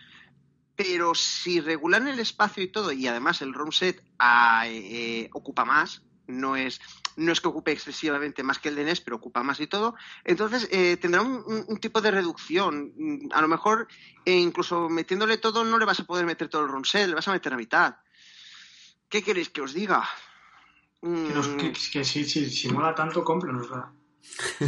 pero 0.76 1.14
si 1.14 1.60
regulan 1.60 2.08
el 2.08 2.18
espacio 2.18 2.62
y 2.62 2.68
todo, 2.68 2.92
y 2.92 3.06
además 3.06 3.42
el 3.42 3.54
ROM 3.54 3.70
set 3.72 4.02
ah, 4.18 4.64
eh, 4.66 5.30
ocupa 5.32 5.64
más, 5.64 6.02
no 6.26 6.56
es, 6.56 6.80
no 7.16 7.32
es 7.32 7.40
que 7.40 7.48
ocupe 7.48 7.72
excesivamente 7.72 8.42
más 8.42 8.58
que 8.58 8.68
el 8.68 8.76
de 8.76 8.84
NES, 8.84 9.00
pero 9.00 9.16
ocupa 9.16 9.42
más 9.42 9.60
y 9.60 9.66
todo. 9.66 9.94
Entonces 10.24 10.68
eh, 10.70 10.96
tendrá 10.96 11.22
un, 11.22 11.78
tipo 11.78 12.00
de 12.00 12.10
reducción. 12.10 12.92
A 13.32 13.40
lo 13.40 13.48
mejor, 13.48 13.88
eh, 14.24 14.36
incluso 14.36 14.88
metiéndole 14.88 15.38
todo, 15.38 15.64
no 15.64 15.78
le 15.78 15.84
vas 15.84 16.00
a 16.00 16.04
poder 16.04 16.26
meter 16.26 16.48
todo 16.48 16.62
el 16.62 16.68
ronsel, 16.68 17.10
le 17.10 17.16
vas 17.16 17.28
a 17.28 17.32
meter 17.32 17.52
a 17.52 17.56
mitad. 17.56 17.96
¿Qué 19.08 19.22
queréis 19.22 19.50
que 19.50 19.60
os 19.62 19.74
diga? 19.74 20.08
Que, 21.00 21.08
mm. 21.08 21.72
que, 21.92 22.04
si, 22.04 22.24
si, 22.24 22.68
mola 22.72 22.94
tanto, 22.94 23.22
cómpranosla. 23.22 23.92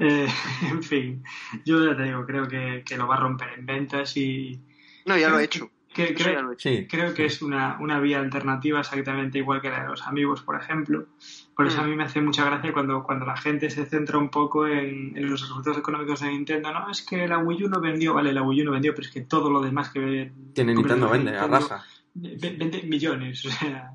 eh, 0.00 0.28
en 0.62 0.82
fin, 0.82 1.24
yo 1.64 1.84
ya 1.84 1.96
te 1.96 2.02
digo, 2.02 2.26
creo 2.26 2.46
que, 2.46 2.84
que, 2.84 2.96
lo 2.96 3.06
va 3.06 3.16
a 3.16 3.20
romper 3.20 3.58
en 3.58 3.64
ventas 3.66 4.16
y. 4.16 4.62
No, 5.06 5.16
ya 5.16 5.30
lo 5.30 5.38
he 5.40 5.44
hecho 5.44 5.70
creo, 6.04 7.14
que 7.14 7.24
es 7.24 7.42
una, 7.42 8.00
vía 8.00 8.18
alternativa 8.18 8.80
exactamente 8.80 9.38
igual 9.38 9.60
que 9.60 9.70
la 9.70 9.82
de 9.82 9.88
los 9.88 10.02
amigos, 10.06 10.42
por 10.42 10.56
ejemplo. 10.56 11.06
Por 11.54 11.66
eso 11.66 11.80
a 11.80 11.84
mm. 11.84 11.90
mí 11.90 11.96
me 11.96 12.04
hace 12.04 12.20
mucha 12.20 12.44
gracia 12.44 12.72
cuando, 12.72 13.02
cuando 13.02 13.24
la 13.24 13.36
gente 13.36 13.70
se 13.70 13.86
centra 13.86 14.18
un 14.18 14.28
poco 14.28 14.66
en, 14.66 15.14
los 15.28 15.40
resultados 15.40 15.78
económicos 15.78 16.20
de 16.20 16.28
Nintendo. 16.28 16.72
No, 16.72 16.90
es 16.90 17.02
que 17.02 17.26
la 17.26 17.38
Wii 17.38 17.64
U 17.64 17.68
no 17.68 17.80
vendió, 17.80 18.14
vale, 18.14 18.32
la 18.32 18.42
Wii 18.42 18.62
U 18.62 18.64
no 18.66 18.72
vendió, 18.72 18.94
pero 18.94 19.06
es 19.06 19.12
que 19.12 19.22
todo 19.22 19.50
lo 19.50 19.60
demás 19.60 19.90
que... 19.90 20.32
Tiene 20.52 20.74
Nintendo 20.74 21.08
vende, 21.08 21.36
arrasa. 21.36 21.84
Vende 22.14 22.82
millones, 22.82 23.44
o 23.46 23.50
sea... 23.50 23.92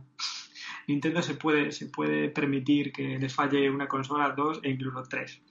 Nintendo 0.87 1.21
se 1.21 1.35
puede, 1.35 1.71
se 1.71 1.85
puede 1.85 2.29
permitir 2.29 2.91
que 2.91 3.17
le 3.17 3.29
falle 3.29 3.69
una 3.69 3.87
consola, 3.87 4.31
dos 4.31 4.59
e 4.63 4.69
incluso 4.69 5.03
tres. 5.03 5.41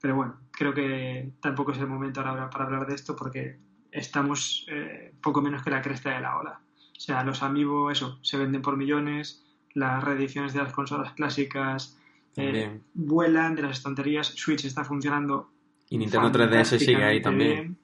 Pero 0.00 0.16
bueno, 0.16 0.40
creo 0.50 0.72
que 0.72 1.32
tampoco 1.40 1.72
es 1.72 1.78
el 1.78 1.86
momento 1.86 2.20
ahora 2.20 2.48
para 2.48 2.64
hablar 2.64 2.86
de 2.86 2.94
esto 2.94 3.14
porque 3.14 3.58
estamos 3.92 4.66
eh, 4.68 5.12
poco 5.22 5.42
menos 5.42 5.62
que 5.62 5.70
la 5.70 5.82
cresta 5.82 6.14
de 6.14 6.20
la 6.20 6.38
ola. 6.38 6.60
O 6.96 7.00
sea, 7.00 7.24
los 7.24 7.42
Amiibo, 7.42 7.90
eso, 7.90 8.18
se 8.22 8.36
venden 8.36 8.62
por 8.62 8.76
millones, 8.76 9.44
las 9.74 10.02
reediciones 10.04 10.52
de 10.52 10.62
las 10.62 10.72
consolas 10.72 11.12
clásicas 11.14 11.96
eh, 12.36 12.80
vuelan 12.94 13.54
de 13.54 13.62
las 13.62 13.78
estanterías, 13.78 14.28
Switch 14.28 14.64
está 14.64 14.84
funcionando. 14.84 15.50
Y 15.88 15.98
Nintendo 15.98 16.30
3DS 16.30 16.78
sigue 16.78 17.04
ahí 17.04 17.20
también. 17.20 17.78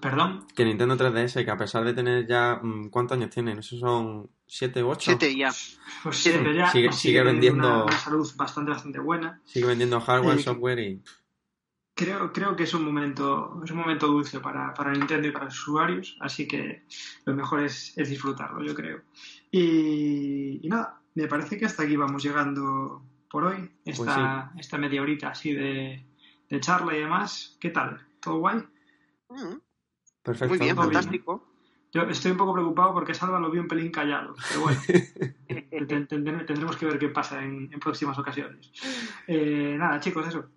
¿Perdón? 0.00 0.46
Que 0.54 0.64
Nintendo 0.64 0.96
3DS, 0.96 1.44
que 1.44 1.50
a 1.50 1.56
pesar 1.56 1.84
de 1.84 1.92
tener 1.92 2.26
ya. 2.26 2.60
Mm, 2.62 2.88
¿Cuántos 2.90 3.16
años 3.16 3.30
tienen? 3.30 3.58
¿Esos 3.58 3.80
son 3.80 4.30
7 4.46 4.84
u 4.84 4.90
8? 4.90 5.00
7 5.18 5.36
ya. 5.36 5.52
Pues 6.02 6.16
7 6.18 6.54
ya. 6.54 6.70
Sigue, 6.70 6.92
sigue 6.92 7.22
vendiendo. 7.22 7.84
Una, 7.84 7.98
salud 7.98 8.30
bastante, 8.36 8.70
bastante 8.70 9.00
buena. 9.00 9.40
Sigue 9.44 9.66
vendiendo 9.66 10.00
hardware, 10.00 10.40
software 10.40 10.78
y. 10.78 11.02
Creo, 11.98 12.32
creo 12.32 12.54
que 12.54 12.62
es 12.62 12.72
un 12.74 12.84
momento, 12.84 13.60
es 13.64 13.72
un 13.72 13.78
momento 13.78 14.06
dulce 14.06 14.38
para, 14.38 14.72
para 14.72 14.92
Nintendo 14.92 15.26
y 15.26 15.32
para 15.32 15.46
los 15.46 15.58
usuarios, 15.58 16.16
así 16.20 16.46
que 16.46 16.84
lo 17.24 17.34
mejor 17.34 17.64
es, 17.64 17.92
es 17.98 18.08
disfrutarlo, 18.08 18.62
yo 18.62 18.72
creo. 18.72 19.02
Y, 19.50 20.60
nada, 20.68 21.00
me 21.16 21.26
parece 21.26 21.58
que 21.58 21.66
hasta 21.66 21.82
aquí 21.82 21.96
vamos 21.96 22.22
llegando 22.22 23.02
por 23.28 23.46
hoy, 23.46 23.68
pues 23.84 23.98
esta, 23.98 24.52
esta 24.56 24.78
media 24.78 25.02
horita 25.02 25.30
así 25.30 25.52
de, 25.52 26.06
de, 26.48 26.60
charla 26.60 26.96
y 26.96 27.00
demás. 27.00 27.56
¿Qué 27.58 27.70
tal? 27.70 28.00
¿Todo 28.20 28.38
guay? 28.38 28.58
Mm. 29.30 29.56
Perfecto. 30.22 30.54
Muy 30.54 30.58
bien, 30.58 30.76
fantástico. 30.76 31.48
Yo 31.90 32.02
estoy 32.02 32.30
un 32.30 32.36
poco 32.36 32.52
preocupado 32.52 32.94
porque 32.94 33.12
Salva 33.12 33.40
lo 33.40 33.50
vi 33.50 33.58
un 33.58 33.66
pelín 33.66 33.90
callado, 33.90 34.36
pero 34.48 34.60
bueno, 34.60 34.80
tendremos 36.46 36.76
que 36.76 36.86
ver 36.86 36.98
qué 37.00 37.08
pasa 37.08 37.42
en, 37.42 37.70
próximas 37.80 38.16
ocasiones. 38.16 38.70
Eh, 39.30 39.76
nada, 39.78 40.00
chicos, 40.00 40.26
eso, 40.26 40.48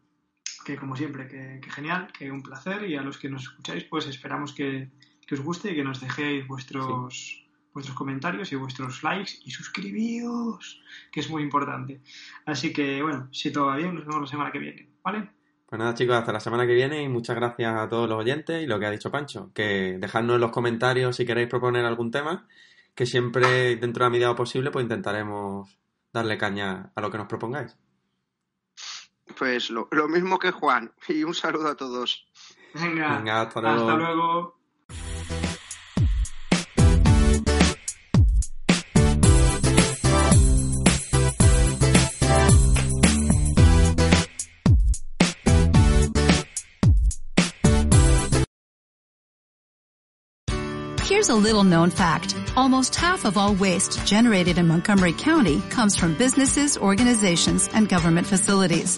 que 0.61 0.77
como 0.77 0.95
siempre, 0.95 1.27
que, 1.27 1.61
genial, 1.69 2.11
que 2.17 2.31
un 2.31 2.43
placer 2.43 2.89
y 2.89 2.95
a 2.95 3.01
los 3.01 3.17
que 3.17 3.29
nos 3.29 3.43
escucháis, 3.43 3.83
pues 3.85 4.07
esperamos 4.07 4.53
que, 4.53 4.89
os 5.31 5.39
guste 5.39 5.71
y 5.71 5.75
que 5.75 5.83
nos 5.83 6.01
dejéis 6.01 6.45
vuestros, 6.45 7.45
vuestros 7.73 7.95
comentarios 7.95 8.51
y 8.51 8.57
vuestros 8.57 9.01
likes 9.01 9.31
y 9.45 9.51
suscribíos, 9.51 10.81
que 11.09 11.21
es 11.21 11.29
muy 11.29 11.41
importante. 11.41 12.01
Así 12.45 12.73
que 12.73 13.01
bueno, 13.01 13.29
si 13.31 13.51
todo 13.51 13.67
va 13.67 13.77
bien, 13.77 13.95
nos 13.95 14.05
vemos 14.05 14.21
la 14.21 14.27
semana 14.27 14.51
que 14.51 14.59
viene, 14.59 14.89
¿vale? 15.01 15.29
Pues 15.67 15.79
nada, 15.79 15.93
chicos, 15.93 16.17
hasta 16.17 16.33
la 16.33 16.41
semana 16.41 16.67
que 16.67 16.73
viene 16.73 17.01
y 17.01 17.07
muchas 17.07 17.37
gracias 17.37 17.73
a 17.77 17.87
todos 17.87 18.09
los 18.09 18.19
oyentes 18.19 18.61
y 18.61 18.67
lo 18.67 18.77
que 18.77 18.87
ha 18.87 18.91
dicho 18.91 19.09
Pancho, 19.09 19.51
que 19.53 19.97
dejadnos 20.01 20.35
en 20.35 20.41
los 20.41 20.51
comentarios 20.51 21.15
si 21.15 21.25
queréis 21.25 21.47
proponer 21.47 21.85
algún 21.85 22.11
tema, 22.11 22.45
que 22.93 23.05
siempre 23.05 23.77
dentro 23.77 24.03
de 24.03 24.07
la 24.07 24.09
medida 24.09 24.35
posible 24.35 24.69
pues 24.69 24.83
intentaremos 24.83 25.79
darle 26.11 26.37
caña 26.37 26.91
a 26.93 26.99
lo 26.99 27.09
que 27.09 27.17
nos 27.17 27.27
propongáis. 27.27 27.77
Pues 29.37 29.69
lo, 29.69 29.87
mismo 30.07 30.39
que 30.39 30.51
Juan 30.51 30.91
y 31.07 31.23
un 31.23 31.33
saludo 31.33 31.69
a 31.69 31.75
todos. 31.75 32.25
Venga, 32.73 33.41
hasta 33.41 33.61
luego. 33.61 34.55
Here's 51.11 51.29
a 51.29 51.35
little 51.35 51.63
known 51.63 51.89
fact. 51.91 52.35
Almost 52.55 52.95
half 52.95 53.25
of 53.25 53.37
all 53.37 53.53
waste 53.53 54.07
generated 54.07 54.57
in 54.57 54.67
Montgomery 54.67 55.13
County 55.13 55.61
comes 55.69 55.95
from 55.95 56.15
businesses, 56.15 56.77
organizations, 56.77 57.69
and 57.73 57.87
government 57.87 58.25
facilities. 58.25 58.97